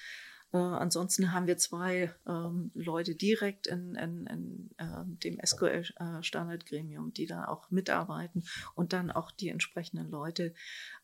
[0.53, 7.27] Äh, ansonsten haben wir zwei ähm, Leute direkt in, in, in äh, dem SQL-Standardgremium, die
[7.27, 10.55] da auch mitarbeiten und dann auch die entsprechenden Leute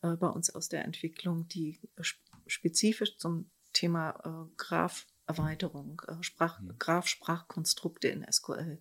[0.01, 1.79] äh, bei uns aus der Entwicklung, die
[2.47, 6.77] spezifisch zum Thema äh, Graph-Erweiterung, äh, Sprach, mhm.
[6.79, 8.79] Graph-Sprachkonstrukte in SQL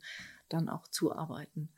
[0.53, 1.71] dann auch zuarbeiten.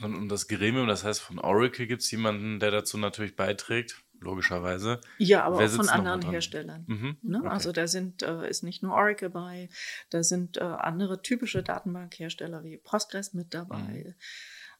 [0.00, 4.02] Und um das Gremium, das heißt von Oracle gibt es jemanden, der dazu natürlich beiträgt,
[4.20, 5.00] logischerweise.
[5.18, 6.84] Ja, aber Wer auch von anderen Herstellern.
[6.86, 7.16] Mhm.
[7.22, 7.38] Ne?
[7.38, 7.48] Okay.
[7.48, 9.68] Also da sind, äh, ist nicht nur Oracle bei,
[10.10, 14.14] da sind äh, andere typische Datenbankhersteller wie Postgres mit dabei.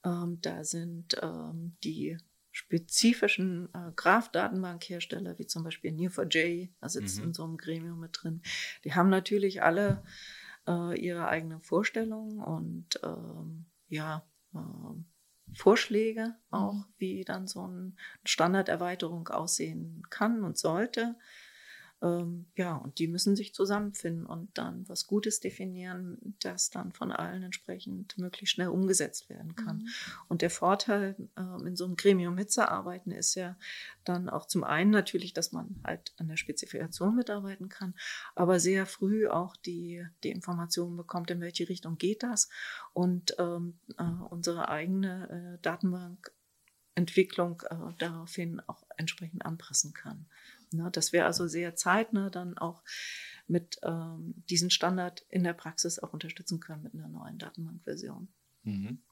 [0.04, 2.16] Ähm, da sind ähm, die
[2.50, 7.24] spezifischen äh, Graph-Datenbankhersteller, wie zum Beispiel Neo4j, da sitzt mhm.
[7.24, 8.42] in so einem Gremium mit drin.
[8.84, 10.02] Die haben natürlich alle
[10.66, 14.58] äh, ihre eigenen Vorstellungen und ähm, ja, äh,
[15.54, 16.84] Vorschläge auch, mhm.
[16.98, 17.92] wie dann so eine
[18.24, 21.16] Standarderweiterung aussehen kann und sollte.
[22.02, 27.12] Ähm, ja, und die müssen sich zusammenfinden und dann was Gutes definieren, das dann von
[27.12, 29.78] allen entsprechend möglichst schnell umgesetzt werden kann.
[29.78, 29.88] Mhm.
[30.28, 33.56] Und der Vorteil, äh, in so einem Gremium mitzuarbeiten, ist ja
[34.04, 37.94] dann auch zum einen natürlich, dass man halt an der Spezifikation mitarbeiten kann,
[38.34, 42.48] aber sehr früh auch die, die Informationen bekommt, in welche Richtung geht das
[42.94, 50.26] und ähm, äh, unsere eigene äh, Datenbankentwicklung äh, daraufhin auch entsprechend anpassen kann.
[50.72, 52.82] Ne, dass wir also sehr zeitnah dann auch
[53.46, 58.28] mit ähm, diesem Standard in der Praxis auch unterstützen können mit einer neuen Datenbankversion.
[58.64, 59.02] Mhm.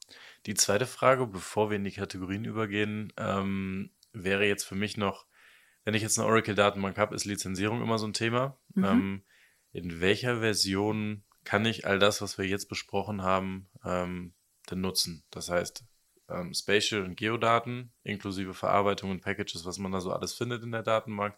[0.46, 5.26] Die zweite Frage, bevor wir in die Kategorien übergehen, ähm, wäre jetzt für mich noch,
[5.84, 8.58] wenn ich jetzt eine Oracle-Datenbank habe, ist Lizenzierung immer so ein Thema.
[8.74, 8.84] Mhm.
[8.84, 9.22] Ähm,
[9.72, 14.34] in welcher Version kann ich all das, was wir jetzt besprochen haben, ähm,
[14.70, 15.24] denn nutzen?
[15.30, 15.84] Das heißt,
[16.28, 20.72] ähm, Spatial und Geodaten, inklusive Verarbeitung und Packages, was man da so alles findet in
[20.72, 21.36] der Datenbank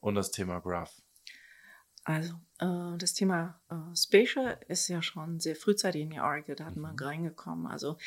[0.00, 1.00] und das Thema Graph.
[2.04, 7.06] Also, äh, das Thema äh, Spatial ist ja schon sehr frühzeitig in die Oracle-Datenbank mhm.
[7.06, 7.66] reingekommen.
[7.66, 7.98] Also,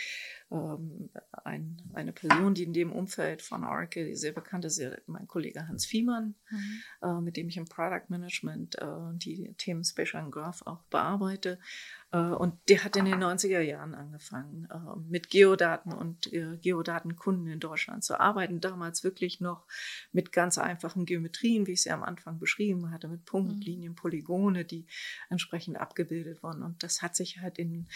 [0.52, 1.10] ähm,
[1.44, 5.28] ein, eine Person, die in dem Umfeld von Oracle die sehr bekannt ist, ist mein
[5.28, 6.82] Kollege Hans Fiemann, mhm.
[7.04, 11.60] äh, mit dem ich im Product Management äh, die Themen Spatial und Graph auch bearbeite.
[12.14, 17.48] Äh, und der hat in den 90er Jahren angefangen, äh, mit Geodaten und äh, Geodatenkunden
[17.48, 18.62] in Deutschland zu arbeiten.
[18.62, 19.66] Damals wirklich noch
[20.12, 23.62] mit ganz einfachen Geometrien, wie ich sie am Anfang beschrieben hatte, mit Punkten, mhm.
[23.62, 24.86] Linien, Polygone, die
[25.30, 26.62] entsprechend abgebildet wurden.
[26.62, 27.88] Und das hat sich halt in,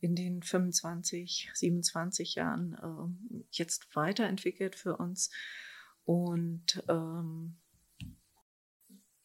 [0.00, 3.18] in den 25, 27 Jahren
[3.50, 5.30] jetzt weiterentwickelt für uns.
[6.04, 7.56] Und ähm,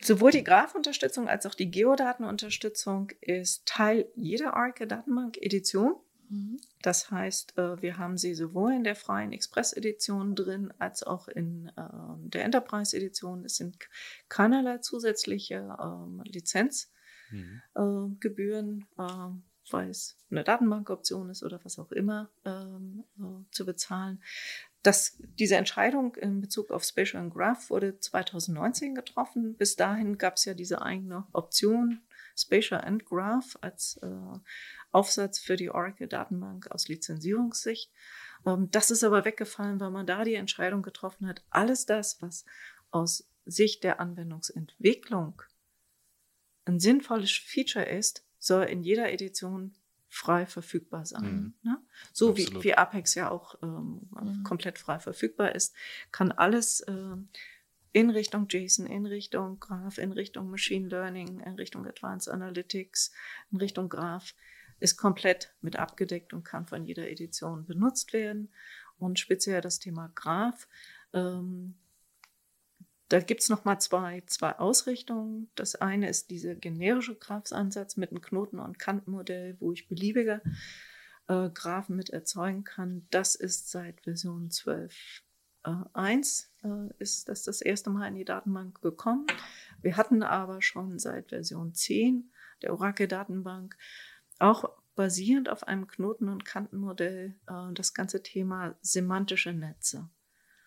[0.02, 5.96] Sowohl die Graph-Unterstützung als auch die Geodatenunterstützung ist Teil jeder Oracle-Datenbank-Edition.
[6.30, 6.62] Mhm.
[6.82, 11.70] Das heißt, äh, wir haben sie sowohl in der freien Express-Edition drin als auch in
[11.78, 13.44] ähm, der Enterprise-Edition.
[13.44, 13.78] Es sind
[14.30, 18.86] keinerlei zusätzliche ähm, Lizenzgebühren, mhm.
[18.98, 19.32] Äh,
[19.72, 24.22] weil es eine Datenbankoption ist oder was auch immer, ähm, äh, zu bezahlen.
[24.82, 29.56] Das, diese Entscheidung in Bezug auf Spatial and Graph wurde 2019 getroffen.
[29.56, 32.02] Bis dahin gab es ja diese eigene Option
[32.38, 34.40] Spatial and Graph als äh,
[34.92, 37.92] Aufsatz für die Oracle-Datenbank aus Lizenzierungssicht.
[38.46, 42.46] Ähm, das ist aber weggefallen, weil man da die Entscheidung getroffen hat, alles das, was
[42.92, 45.42] aus Sicht der Anwendungsentwicklung
[46.66, 49.74] ein sinnvolles Feature ist, soll in jeder Edition
[50.10, 51.24] frei verfügbar sein.
[51.24, 51.54] Mhm.
[51.62, 51.78] Ne?
[52.12, 54.44] So wie, wie Apex ja auch ähm, mhm.
[54.44, 55.76] komplett frei verfügbar ist,
[56.12, 57.16] kann alles äh,
[57.92, 63.12] in Richtung JSON, in Richtung Graph, in Richtung Machine Learning, in Richtung Advanced Analytics,
[63.52, 64.34] in Richtung Graph,
[64.80, 68.50] ist komplett mit abgedeckt und kann von jeder Edition benutzt werden.
[68.98, 70.68] Und speziell das Thema Graph
[71.14, 71.76] ähm,
[73.10, 75.50] da gibt es nochmal zwei, zwei Ausrichtungen.
[75.56, 80.42] Das eine ist dieser generische Graphansatz mit einem Knoten- und Kantenmodell, wo ich beliebige
[81.28, 83.08] äh, Graphen mit erzeugen kann.
[83.10, 88.82] Das ist seit Version 12.1 äh, äh, ist das das erste Mal in die Datenbank
[88.82, 89.26] gekommen.
[89.82, 92.32] Wir hatten aber schon seit Version 10
[92.62, 93.76] der Oracle-Datenbank
[94.38, 100.10] auch basierend auf einem Knoten- und Kantenmodell äh, das ganze Thema semantische Netze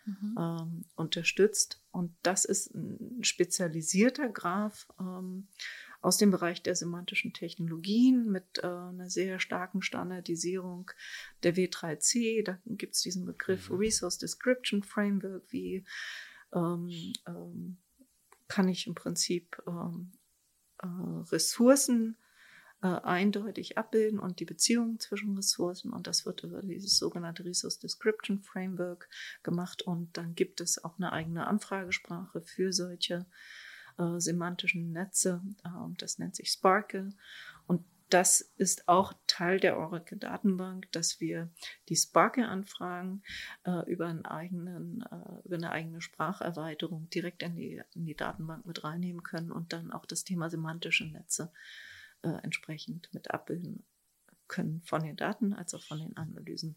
[0.07, 0.37] mhm.
[0.39, 1.82] ähm, unterstützt.
[1.93, 5.47] Und das ist ein spezialisierter Graph ähm,
[6.01, 10.91] aus dem Bereich der semantischen Technologien mit äh, einer sehr starken Standardisierung
[11.43, 12.43] der W3C.
[12.45, 13.77] Da gibt es diesen Begriff mhm.
[13.77, 15.85] Resource Description Framework, wie
[16.53, 17.79] ähm, ähm
[18.49, 20.13] kann ich im Prinzip ähm,
[20.83, 22.19] äh, Ressourcen
[22.83, 25.93] äh, eindeutig abbilden und die Beziehungen zwischen Ressourcen.
[25.93, 29.09] Und das wird über dieses sogenannte Resource Description Framework
[29.43, 29.83] gemacht.
[29.83, 33.27] Und dann gibt es auch eine eigene Anfragesprache für solche
[33.99, 35.41] äh, semantischen Netze.
[35.65, 37.13] Äh, das nennt sich Sparkle.
[37.67, 41.49] Und das ist auch Teil der Oracle-Datenbank, dass wir
[41.89, 43.23] die Sparkle-Anfragen
[43.65, 44.49] äh, über, äh,
[45.45, 49.93] über eine eigene Spracherweiterung direkt in die, in die Datenbank mit reinnehmen können und dann
[49.93, 51.53] auch das Thema semantische Netze
[52.23, 53.85] äh, entsprechend mit abbilden
[54.49, 56.77] können von den Daten als auch von den Analysen.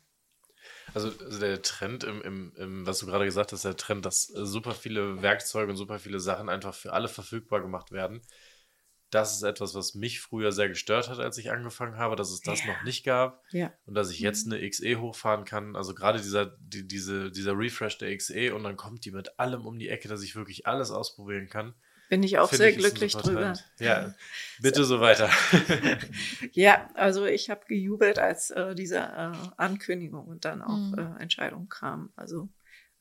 [0.93, 4.23] Also, also der Trend, im, im, im, was du gerade gesagt hast, der Trend, dass
[4.23, 8.21] super viele Werkzeuge und super viele Sachen einfach für alle verfügbar gemacht werden,
[9.11, 12.41] das ist etwas, was mich früher sehr gestört hat, als ich angefangen habe, dass es
[12.41, 12.73] das ja.
[12.73, 13.43] noch nicht gab.
[13.51, 13.71] Ja.
[13.85, 14.53] Und dass ich jetzt mhm.
[14.53, 15.75] eine XE hochfahren kann.
[15.75, 19.65] Also gerade dieser, die, diese, dieser Refresh der XE und dann kommt die mit allem
[19.65, 21.75] um die Ecke, dass ich wirklich alles ausprobieren kann.
[22.09, 23.53] Bin ich auch sehr ich, glücklich drüber.
[23.79, 24.13] Ja,
[24.59, 25.29] bitte so weiter.
[26.51, 31.15] ja, also ich habe gejubelt, als äh, diese äh, Ankündigung und dann auch mhm.
[31.17, 32.11] äh, Entscheidung kam.
[32.15, 32.49] Also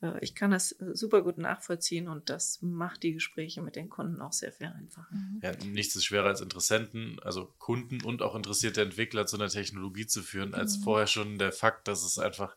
[0.01, 3.89] äh, ich kann das äh, super gut nachvollziehen und das macht die Gespräche mit den
[3.89, 5.13] Kunden auch sehr viel einfacher.
[5.13, 5.39] Mhm.
[5.43, 10.07] Ja, nichts ist schwerer als Interessenten, also Kunden und auch interessierte Entwickler zu einer Technologie
[10.07, 10.83] zu führen, als mhm.
[10.83, 12.55] vorher schon der Fakt, dass es einfach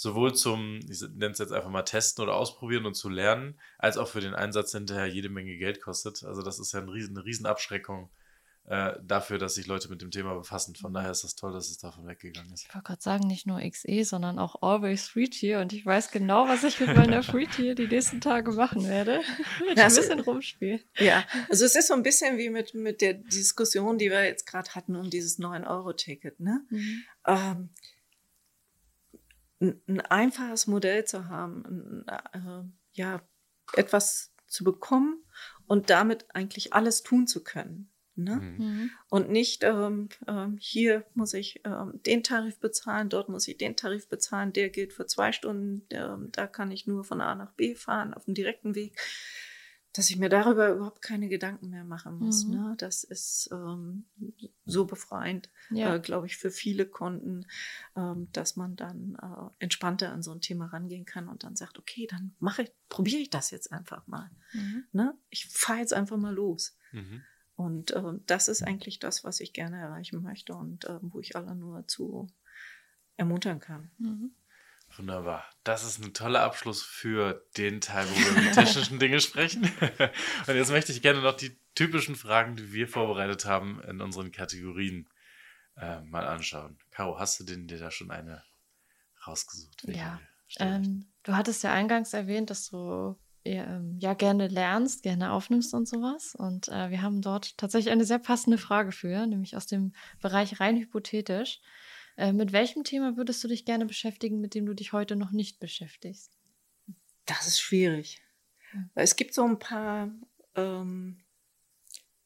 [0.00, 3.98] sowohl zum, ich nenne es jetzt einfach mal testen oder ausprobieren und zu lernen, als
[3.98, 6.24] auch für den Einsatz hinterher jede Menge Geld kostet.
[6.24, 8.08] Also das ist ja eine riesen, eine riesen Abschreckung
[8.64, 10.74] äh, dafür, dass sich Leute mit dem Thema befassen.
[10.74, 12.64] Von daher ist das toll, dass es davon weggegangen ist.
[12.66, 15.60] Ich wollte gerade sagen, nicht nur XE, sondern auch Always Free Tier.
[15.60, 19.20] Und ich weiß genau, was ich mit meiner Free Tier die nächsten Tage machen werde.
[19.76, 20.80] Ja, ein bisschen rumspielen.
[20.96, 24.46] Ja, also es ist so ein bisschen wie mit, mit der Diskussion, die wir jetzt
[24.46, 26.40] gerade hatten um dieses 9-Euro-Ticket.
[26.40, 26.64] Ne?
[26.70, 27.04] Mhm.
[27.26, 27.70] Ähm,
[29.60, 33.22] ein einfaches Modell zu haben, äh, ja,
[33.74, 35.24] etwas zu bekommen
[35.66, 37.90] und damit eigentlich alles tun zu können.
[38.16, 38.36] Ne?
[38.36, 38.56] Mhm.
[38.58, 38.90] mhm.
[39.08, 43.76] Und nicht, ähm, ähm, hier muss ich ähm, den Tarif bezahlen, dort muss ich den
[43.76, 47.52] Tarif bezahlen, der gilt für zwei Stunden, ähm, da kann ich nur von A nach
[47.52, 48.98] B fahren auf dem direkten Weg
[49.92, 52.44] dass ich mir darüber überhaupt keine Gedanken mehr machen muss.
[52.44, 52.54] Mhm.
[52.54, 52.74] Ne?
[52.78, 54.04] Das ist ähm,
[54.64, 55.94] so befreiend, ja.
[55.94, 57.46] äh, glaube ich, für viele Kunden,
[57.96, 61.78] ähm, dass man dann äh, entspannter an so ein Thema rangehen kann und dann sagt,
[61.78, 64.30] okay, dann mache ich, probiere ich das jetzt einfach mal.
[64.52, 64.84] Mhm.
[64.92, 65.18] Ne?
[65.28, 66.76] Ich fahre jetzt einfach mal los.
[66.92, 67.22] Mhm.
[67.56, 71.36] Und äh, das ist eigentlich das, was ich gerne erreichen möchte und äh, wo ich
[71.36, 72.28] alle nur zu
[73.16, 73.90] ermuntern kann.
[75.00, 75.46] Wunderbar.
[75.64, 79.62] Das ist ein toller Abschluss für den Teil, wo wir über technischen Dinge sprechen.
[80.46, 84.30] Und jetzt möchte ich gerne noch die typischen Fragen, die wir vorbereitet haben, in unseren
[84.30, 85.08] Kategorien
[85.78, 86.78] äh, mal anschauen.
[86.90, 88.44] Caro, hast du denn dir da schon eine
[89.26, 89.84] rausgesucht?
[89.88, 90.20] Ja.
[90.58, 95.88] Ähm, du hattest ja eingangs erwähnt, dass du ähm, ja gerne lernst, gerne aufnimmst und
[95.88, 96.34] sowas.
[96.34, 100.60] Und äh, wir haben dort tatsächlich eine sehr passende Frage für, nämlich aus dem Bereich
[100.60, 101.62] rein hypothetisch.
[102.16, 105.30] Äh, mit welchem Thema würdest du dich gerne beschäftigen, mit dem du dich heute noch
[105.30, 106.36] nicht beschäftigst?
[107.26, 108.22] Das ist schwierig.
[108.94, 110.10] Weil es gibt so ein paar
[110.54, 111.22] ähm,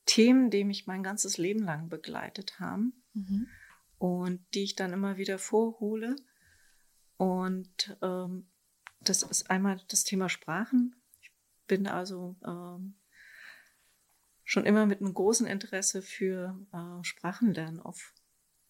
[0.07, 3.49] Themen, die mich mein ganzes Leben lang begleitet haben mhm.
[3.99, 6.17] und die ich dann immer wieder vorhole.
[7.17, 8.49] Und ähm,
[9.01, 10.97] das ist einmal das Thema Sprachen.
[11.21, 11.33] Ich
[11.67, 12.95] bin also ähm,
[14.43, 18.15] schon immer mit einem großen Interesse für äh, Sprachenlernen auf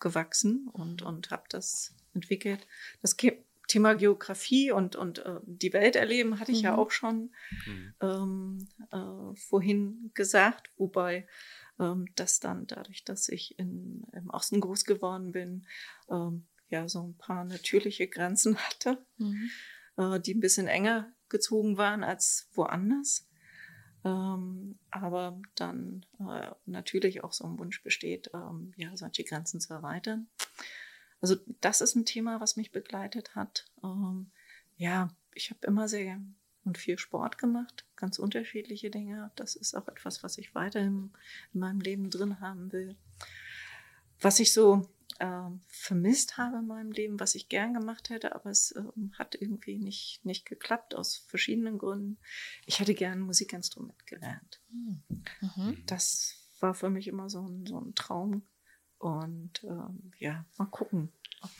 [0.05, 2.67] gewachsen und, und habe das entwickelt.
[3.03, 3.17] Das
[3.67, 6.65] Thema Geografie und, und äh, die Welt erleben hatte ich mhm.
[6.65, 7.33] ja auch schon
[7.67, 7.95] mhm.
[8.01, 11.27] ähm, äh, vorhin gesagt, wobei
[11.81, 15.67] ähm, das dann dadurch, dass ich in, im Osten groß geworden bin,
[16.11, 19.51] ähm, ja so ein paar natürliche Grenzen hatte, mhm.
[19.97, 23.27] äh, die ein bisschen enger gezogen waren als woanders.
[24.05, 29.73] Ähm, aber dann äh, natürlich auch so ein Wunsch besteht, ähm, ja, solche Grenzen zu
[29.73, 30.27] erweitern.
[31.21, 33.65] Also das ist ein Thema, was mich begleitet hat.
[33.83, 34.31] Ähm,
[34.77, 36.21] ja, ich habe immer sehr
[36.65, 39.31] und viel Sport gemacht, ganz unterschiedliche Dinge.
[39.37, 41.13] Das ist auch etwas, was ich weiterhin
[41.53, 42.97] in meinem Leben drin haben will.
[44.21, 44.89] Was ich so
[45.19, 48.83] äh, vermisst habe in meinem Leben, was ich gern gemacht hätte, aber es äh,
[49.19, 52.19] hat irgendwie nicht, nicht geklappt aus verschiedenen Gründen.
[52.67, 54.61] Ich hätte gern ein Musikinstrument gelernt.
[54.71, 55.03] Mhm.
[55.41, 55.83] mhm.
[55.87, 58.43] Das war für mich immer so ein, so ein Traum.
[58.99, 61.13] Und ähm, ja, mal gucken,
[61.43, 61.51] ob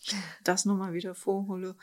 [0.00, 1.76] ich das nochmal wieder vorhole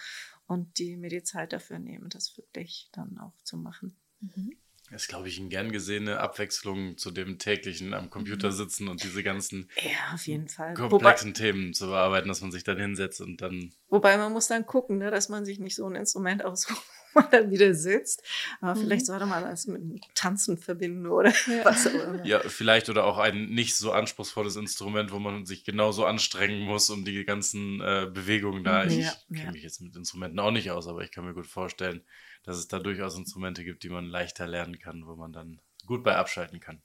[0.48, 3.96] und die mir die Zeit dafür nehme, das wirklich dann auch zu machen.
[4.20, 4.58] Mhm.
[4.92, 8.56] Das ist, glaube ich, eine gern gesehene Abwechslung zu dem täglichen am Computer mhm.
[8.56, 10.76] sitzen und diese ganzen ja, auf jeden Fall.
[10.76, 13.74] komplexen Wobei, Themen zu bearbeiten, dass man sich dann hinsetzt und dann.
[13.90, 16.84] Wobei man muss dann gucken, ne, dass man sich nicht so ein Instrument aussucht,
[17.14, 18.22] wo man dann wieder sitzt.
[18.62, 18.82] Aber mhm.
[18.82, 21.34] vielleicht sollte man das mit einem Tanzen verbinden oder ja.
[21.66, 22.24] was auch immer.
[22.24, 26.92] Ja, vielleicht oder auch ein nicht so anspruchsvolles Instrument, wo man sich genauso anstrengen muss,
[26.92, 28.86] um die ganzen äh, Bewegungen da.
[28.86, 31.34] Ich, ja, ich kenne mich jetzt mit Instrumenten auch nicht aus, aber ich kann mir
[31.34, 32.04] gut vorstellen,
[32.46, 36.04] dass es da durchaus Instrumente gibt, die man leichter lernen kann, wo man dann gut
[36.04, 36.82] bei abschalten kann.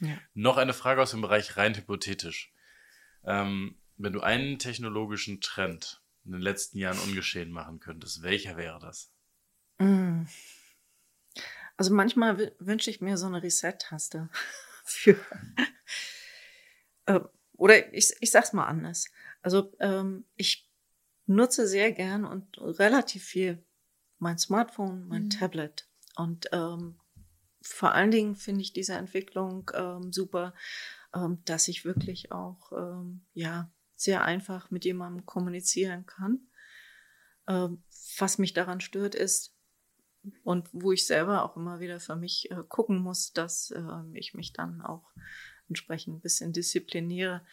[0.00, 0.18] Ja.
[0.34, 2.52] Noch eine Frage aus dem Bereich rein hypothetisch.
[3.24, 8.78] Ähm, wenn du einen technologischen Trend in den letzten Jahren ungeschehen machen könntest, welcher wäre
[8.80, 9.10] das?
[9.78, 10.24] Mm.
[11.76, 14.28] Also manchmal wünsche ich mir so eine Reset-Taste
[14.84, 15.16] für.
[17.06, 17.20] äh,
[17.52, 19.06] oder ich, ich sag's mal anders.
[19.42, 20.68] Also ähm, ich
[21.26, 23.64] nutze sehr gern und relativ viel
[24.18, 25.30] mein Smartphone, mein mhm.
[25.30, 25.88] Tablet.
[26.16, 26.98] Und ähm,
[27.60, 30.54] vor allen Dingen finde ich diese Entwicklung ähm, super,
[31.14, 36.40] ähm, dass ich wirklich auch ähm, ja sehr einfach mit jemandem kommunizieren kann.
[37.48, 37.82] Ähm,
[38.18, 39.56] was mich daran stört, ist,
[40.42, 44.34] und wo ich selber auch immer wieder für mich äh, gucken muss, dass äh, ich
[44.34, 45.12] mich dann auch
[45.68, 47.44] entsprechend ein bisschen diszipliniere.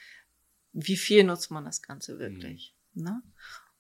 [0.72, 2.76] Wie viel nutzt man das Ganze wirklich?
[2.94, 3.04] Mhm.
[3.04, 3.24] Ne?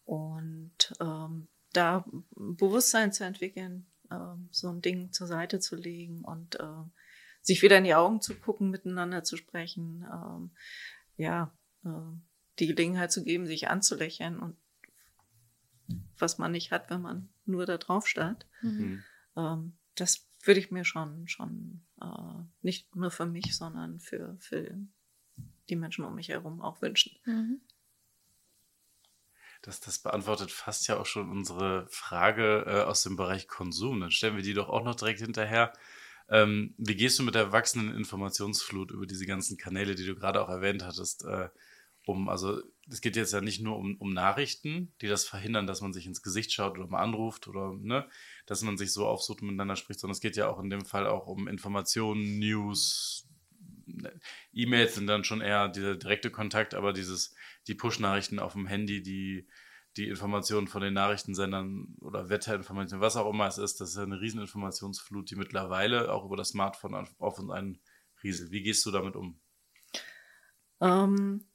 [0.06, 2.06] Und ähm, da
[2.36, 4.16] Bewusstsein zu entwickeln, äh,
[4.52, 6.84] so ein Ding zur Seite zu legen und äh,
[7.42, 10.52] sich wieder in die Augen zu gucken, miteinander zu sprechen, ähm,
[11.18, 11.54] ja,
[11.84, 11.90] äh,
[12.60, 14.56] die Gelegenheit zu geben, sich anzulächeln und
[16.18, 18.48] was man nicht hat, wenn man nur da drauf starrt.
[18.62, 19.04] Mhm.
[19.36, 24.78] Ähm, das würde ich mir schon, schon äh, nicht nur für mich, sondern für, für
[25.70, 27.18] die Menschen um mich herum auch wünschen.
[27.26, 27.62] Mhm.
[29.64, 34.02] Das, das beantwortet fast ja auch schon unsere Frage äh, aus dem Bereich Konsum.
[34.02, 35.72] Dann stellen wir die doch auch noch direkt hinterher.
[36.30, 40.42] Ähm, wie gehst du mit der wachsenden Informationsflut über diese ganzen Kanäle, die du gerade
[40.42, 41.48] auch erwähnt hattest, äh,
[42.06, 42.28] um?
[42.28, 45.94] Also es geht jetzt ja nicht nur um, um Nachrichten, die das verhindern, dass man
[45.94, 48.06] sich ins Gesicht schaut oder mal anruft oder ne,
[48.46, 50.84] dass man sich so aufsucht und miteinander spricht, sondern es geht ja auch in dem
[50.84, 53.33] Fall auch um Informationen, News, ne,
[54.54, 57.36] E-Mails sind dann schon eher dieser direkte Kontakt, aber dieses
[57.68, 59.48] die Push-Nachrichten auf dem Handy, die,
[59.98, 64.20] die Informationen von den Nachrichtensendern oder Wetterinformationen, was auch immer es ist, das ist eine
[64.20, 68.52] Rieseninformationsflut, die mittlerweile auch über das Smartphone auf uns einrieselt.
[68.52, 69.40] Wie gehst du damit um?
[70.82, 71.46] Ähm,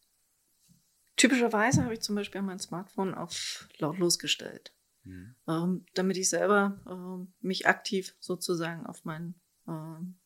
[1.17, 4.73] typischerweise habe ich zum Beispiel mein Smartphone auf lautlos gestellt,
[5.05, 5.35] mhm.
[5.47, 9.35] ähm, damit ich selber ähm, mich aktiv sozusagen auf mein
[9.67, 10.19] ähm,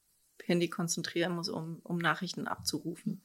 [0.46, 3.22] Handy konzentrieren muss, um, um Nachrichten abzurufen.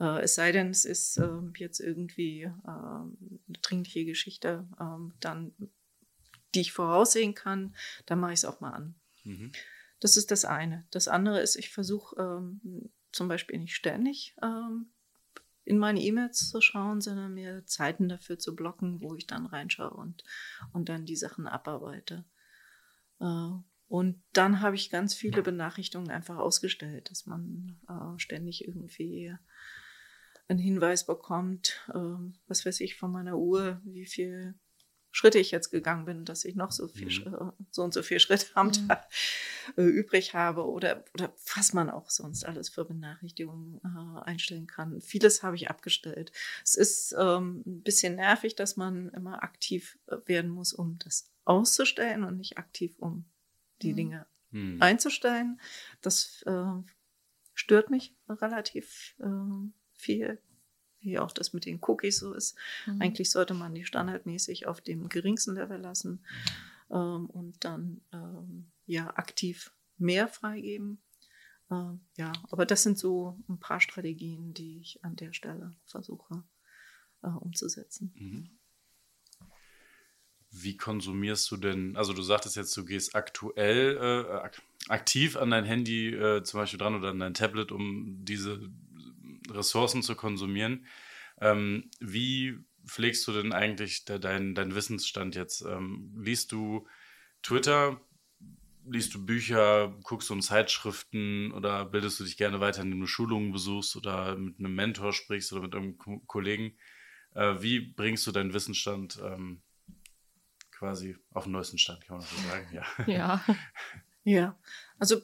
[0.00, 5.52] Äh, es sei denn, es ist äh, jetzt irgendwie äh, eine dringliche Geschichte, ähm, dann,
[6.54, 7.74] die ich voraussehen kann,
[8.06, 8.94] dann mache ich es auch mal an.
[9.24, 9.52] Mhm.
[10.00, 10.86] Das ist das eine.
[10.90, 14.90] Das andere ist, ich versuche ähm, zum Beispiel nicht ständig ähm,
[15.64, 19.90] in meine E-Mails zu schauen, sondern mir Zeiten dafür zu blocken, wo ich dann reinschaue
[19.90, 20.24] und,
[20.72, 22.24] und dann die Sachen abarbeite.
[23.90, 29.34] Äh, und dann habe ich ganz viele Benachrichtigungen einfach ausgestellt, dass man äh, ständig irgendwie
[30.48, 34.54] einen Hinweis bekommt, äh, was weiß ich, von meiner Uhr, wie viel
[35.12, 37.52] Schritte ich jetzt gegangen bin, dass ich noch so viel mhm.
[37.70, 38.88] so und so viel Schritte am mhm.
[38.88, 39.08] Tag
[39.76, 45.00] äh, übrig habe oder, oder was man auch sonst alles für Benachrichtigungen äh, einstellen kann.
[45.00, 46.30] Vieles habe ich abgestellt.
[46.62, 51.32] Es ist ähm, ein bisschen nervig, dass man immer aktiv äh, werden muss, um das
[51.44, 53.24] auszustellen und nicht aktiv, um
[53.82, 53.96] die mhm.
[53.96, 54.82] Dinge mhm.
[54.82, 55.60] einzustellen.
[56.00, 56.82] Das äh,
[57.54, 59.26] stört mich relativ äh,
[59.92, 60.40] viel,
[61.00, 62.56] wie auch das mit den Cookies so ist.
[62.86, 63.02] Mhm.
[63.02, 66.24] Eigentlich sollte man die standardmäßig auf dem geringsten Level lassen
[66.90, 71.02] ähm, und dann ähm, ja aktiv mehr freigeben.
[71.70, 76.42] Ähm, ja, aber das sind so ein paar Strategien, die ich an der Stelle versuche
[77.22, 78.12] äh, umzusetzen.
[78.16, 78.59] Mhm.
[80.52, 85.64] Wie konsumierst du denn, also du sagtest jetzt, du gehst aktuell äh, aktiv an dein
[85.64, 88.60] Handy äh, zum Beispiel dran oder an dein Tablet, um diese
[89.48, 90.86] Ressourcen zu konsumieren.
[91.40, 95.62] Ähm, wie pflegst du denn eigentlich de, deinen dein Wissensstand jetzt?
[95.62, 96.86] Ähm, liest du
[97.42, 98.00] Twitter?
[98.88, 103.06] Liest du Bücher, guckst du in Zeitschriften oder bildest du dich gerne weiter, indem du
[103.06, 106.72] Schulungen besuchst oder mit einem Mentor sprichst oder mit einem Ko Kollegen?
[107.34, 109.62] Äh, wie bringst du deinen Wissensstand ähm,
[110.80, 112.66] quasi auf den neuesten Stand, kann man das so sagen?
[112.72, 112.84] Ja.
[113.06, 113.44] Ja.
[114.24, 114.58] ja.
[114.98, 115.20] Also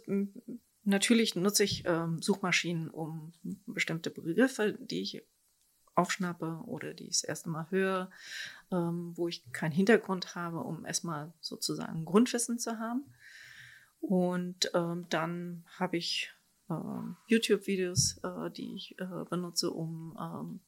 [0.88, 3.32] Natürlich nutze ich ähm, Suchmaschinen, um
[3.66, 5.26] bestimmte Begriffe, die ich
[5.96, 8.08] aufschnappe oder die ich das erste Mal höre,
[8.70, 13.02] ähm, wo ich keinen Hintergrund habe, um erstmal sozusagen Grundwissen zu haben.
[13.98, 16.32] Und ähm, dann habe ich
[16.70, 20.60] ähm, YouTube-Videos, äh, die ich äh, benutze, um ähm,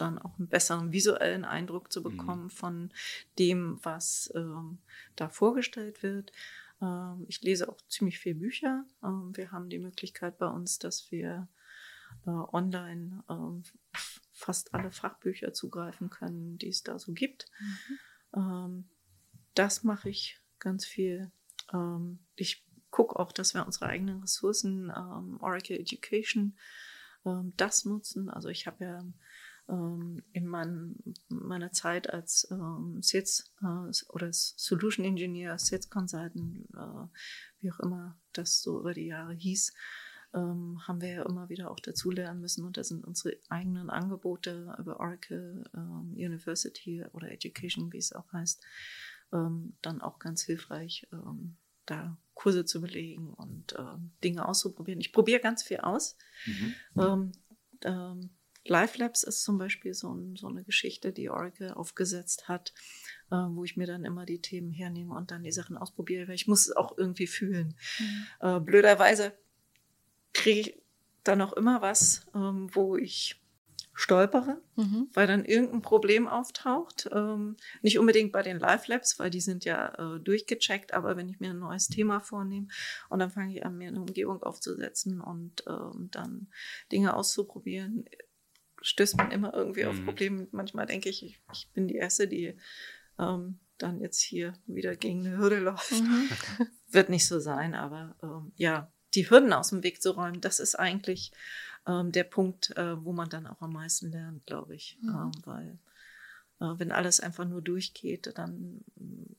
[0.00, 2.04] dann auch einen besseren visuellen Eindruck zu mhm.
[2.04, 2.50] bekommen mhm.
[2.50, 2.92] von
[3.38, 4.78] dem, was ähm,
[5.16, 6.32] da vorgestellt wird.
[6.80, 8.84] Ähm, ich lese auch ziemlich viel Bücher.
[9.02, 11.48] Ähm, wir haben die Möglichkeit bei uns, dass wir
[12.26, 13.62] äh, online ähm,
[14.32, 17.46] fast alle Fachbücher zugreifen können, die es da so gibt.
[18.32, 18.84] Mhm.
[19.54, 21.32] das mache ich ganz viel.
[22.36, 24.90] ich gucke auch, dass wir unsere eigenen Ressourcen,
[25.40, 26.56] Oracle Education,
[27.56, 28.28] das nutzen.
[28.30, 29.14] Also ich habe ja ähm,
[29.68, 30.96] in mein,
[31.28, 37.06] meiner Zeit als ähm, Sales äh, oder Solution Engineer, Sales Consultant, äh,
[37.60, 39.74] wie auch immer das so über die Jahre hieß,
[40.32, 42.64] ähm, haben wir ja immer wieder auch dazulernen müssen.
[42.64, 48.32] Und da sind unsere eigenen Angebote über Oracle ähm, University oder Education, wie es auch
[48.32, 48.64] heißt,
[49.34, 51.06] ähm, dann auch ganz hilfreich.
[51.12, 53.74] Ähm, da Kurse zu belegen und
[54.22, 55.00] Dinge auszuprobieren.
[55.00, 56.18] Ich probiere ganz viel aus.
[56.44, 57.32] Mhm.
[57.82, 58.30] Ähm,
[58.68, 62.72] Live Labs ist zum Beispiel so, ein, so, eine Geschichte, die Oracle aufgesetzt hat,
[63.30, 66.34] äh, wo ich mir dann immer die Themen hernehme und dann die Sachen ausprobiere, weil
[66.34, 67.74] ich muss es auch irgendwie fühlen.
[67.98, 68.26] Mhm.
[68.40, 69.32] Äh, blöderweise
[70.32, 70.82] kriege ich
[71.24, 73.40] dann auch immer was, ähm, wo ich
[73.98, 75.08] stolpere, mhm.
[75.12, 77.08] weil dann irgendein Problem auftaucht.
[77.12, 81.28] Ähm, nicht unbedingt bei den Live Labs, weil die sind ja äh, durchgecheckt, aber wenn
[81.28, 82.68] ich mir ein neues Thema vornehme
[83.08, 86.46] und dann fange ich an, mir eine Umgebung aufzusetzen und ähm, dann
[86.92, 88.04] Dinge auszuprobieren,
[88.82, 89.90] stößt man immer irgendwie mhm.
[89.90, 90.48] auf Probleme.
[90.52, 92.56] Manchmal denke ich, ich, ich bin die Erste, die
[93.18, 95.92] ähm, dann jetzt hier wieder gegen eine Hürde läuft.
[95.92, 96.28] Mhm.
[96.90, 100.60] Wird nicht so sein, aber ähm, ja, die Hürden aus dem Weg zu räumen, das
[100.60, 101.32] ist eigentlich
[101.86, 104.98] ähm, der Punkt, äh, wo man dann auch am meisten lernt, glaube ich.
[105.00, 105.08] Mhm.
[105.08, 105.78] Ähm, weil
[106.60, 108.84] äh, wenn alles einfach nur durchgeht, dann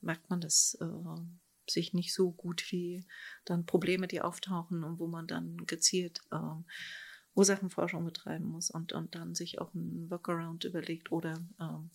[0.00, 3.06] merkt man das äh, sich nicht so gut wie
[3.44, 6.64] dann Probleme, die auftauchen und wo man dann gezielt ähm,
[7.34, 11.90] Ursachenforschung betreiben muss und, und dann sich auch einen Workaround überlegt oder ähm,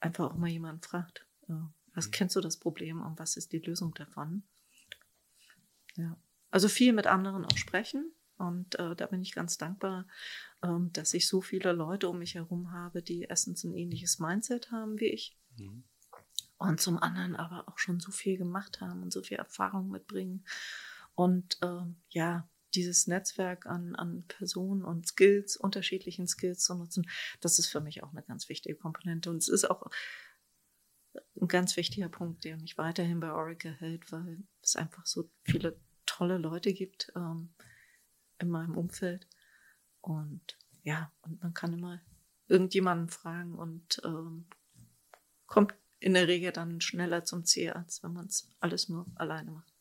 [0.00, 1.54] einfach auch mal jemanden fragt, äh,
[1.94, 2.10] was mhm.
[2.12, 4.42] kennst du das Problem und was ist die Lösung davon?
[5.96, 6.16] Ja.
[6.50, 8.12] Also viel mit anderen auch sprechen.
[8.38, 10.06] Und äh, da bin ich ganz dankbar,
[10.62, 14.72] ähm, dass ich so viele Leute um mich herum habe, die erstens ein ähnliches Mindset
[14.72, 15.36] haben wie ich.
[15.56, 15.84] Mhm.
[16.58, 20.44] Und zum anderen aber auch schon so viel gemacht haben und so viel Erfahrung mitbringen.
[21.14, 27.08] Und äh, ja, dieses Netzwerk an, an Personen und Skills, unterschiedlichen Skills zu nutzen,
[27.40, 29.30] das ist für mich auch eine ganz wichtige Komponente.
[29.30, 29.90] Und es ist auch
[31.40, 35.76] ein ganz wichtiger Punkt, der mich weiterhin bei Oracle hält, weil es einfach so viele
[36.06, 37.50] tolle Leute gibt ähm,
[38.38, 39.26] in meinem Umfeld.
[40.00, 42.00] Und ja, und man kann immer
[42.48, 44.46] irgendjemanden fragen und ähm,
[45.46, 49.52] kommt in der Regel dann schneller zum Ziel, als wenn man es alles nur alleine
[49.52, 49.71] macht.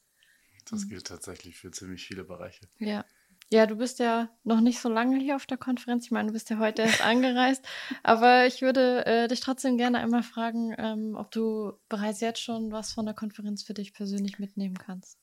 [0.69, 0.89] Das mhm.
[0.89, 2.67] gilt tatsächlich für ziemlich viele Bereiche.
[2.79, 3.05] Ja.
[3.53, 6.05] Ja, du bist ja noch nicht so lange hier auf der Konferenz.
[6.05, 7.65] Ich meine, du bist ja heute erst angereist.
[8.03, 12.71] Aber ich würde äh, dich trotzdem gerne einmal fragen, ähm, ob du bereits jetzt schon
[12.71, 15.17] was von der Konferenz für dich persönlich mitnehmen kannst.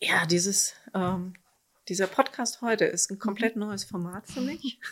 [0.00, 1.34] Ja, dieses, ähm,
[1.88, 3.66] dieser Podcast heute ist ein komplett mhm.
[3.66, 4.80] neues Format für mich.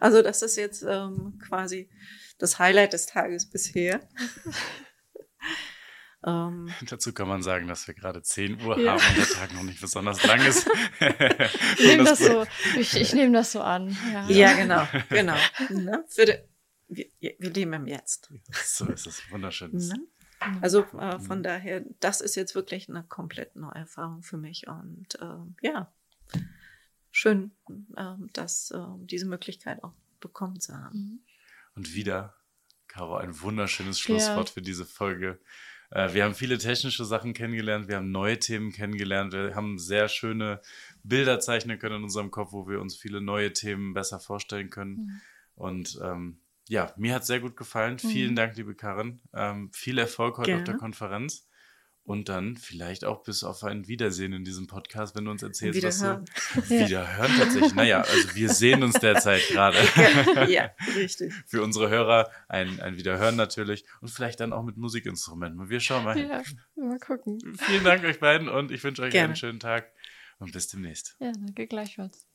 [0.00, 1.88] Also das ist jetzt ähm, quasi
[2.38, 4.00] das Highlight des Tages bisher.
[6.24, 8.92] Ähm, Dazu kann man sagen, dass wir gerade 10 Uhr ja.
[8.92, 10.68] haben und der Tag noch nicht besonders lang ist.
[11.78, 12.46] ich nehme das, so,
[12.78, 13.96] ich, ich nehme das so an.
[14.12, 15.36] Ja, ja genau, genau.
[15.70, 16.04] Ne?
[16.88, 18.32] Die, wir, wir, leben im Jetzt.
[18.52, 19.70] So ist es, wunderschön.
[19.72, 19.94] Ne?
[20.60, 21.42] Also äh, von mhm.
[21.42, 25.92] daher, das ist jetzt wirklich eine komplett neue Erfahrung für mich und äh, ja,
[27.10, 27.52] schön,
[27.96, 30.98] äh, dass ähm, diese Möglichkeit auch bekommen zu haben.
[30.98, 31.20] Mhm.
[31.76, 32.34] Und wieder,
[32.88, 34.54] Caro, ein wunderschönes Schlusswort ja.
[34.54, 35.38] für diese Folge.
[35.90, 40.08] Äh, wir haben viele technische Sachen kennengelernt, wir haben neue Themen kennengelernt, wir haben sehr
[40.08, 40.60] schöne
[41.02, 44.94] Bilder zeichnen können in unserem Kopf, wo wir uns viele neue Themen besser vorstellen können.
[44.94, 45.20] Mhm.
[45.56, 46.38] Und ähm,
[46.68, 47.98] ja, mir hat es sehr gut gefallen.
[48.02, 48.08] Mhm.
[48.08, 49.20] Vielen Dank, liebe Karin.
[49.34, 50.62] Ähm, viel Erfolg heute Gerne.
[50.62, 51.48] auf der Konferenz.
[52.02, 55.82] Und dann vielleicht auch bis auf ein Wiedersehen in diesem Podcast, wenn du uns erzählst,
[55.82, 57.74] was du wiederhören tatsächlich.
[57.74, 59.78] Naja, also wir sehen uns derzeit gerade.
[60.34, 61.32] Ja, ja, richtig.
[61.46, 65.68] Für unsere Hörer ein, ein Wiederhören natürlich und vielleicht dann auch mit Musikinstrumenten.
[65.68, 66.18] Wir schauen mal.
[66.18, 66.42] Ja,
[66.74, 67.38] mal gucken.
[67.58, 69.28] Vielen Dank euch beiden und ich wünsche euch Gerne.
[69.28, 69.92] einen schönen Tag
[70.38, 71.16] und bis demnächst.
[71.20, 72.26] Ja, danke gleichfalls.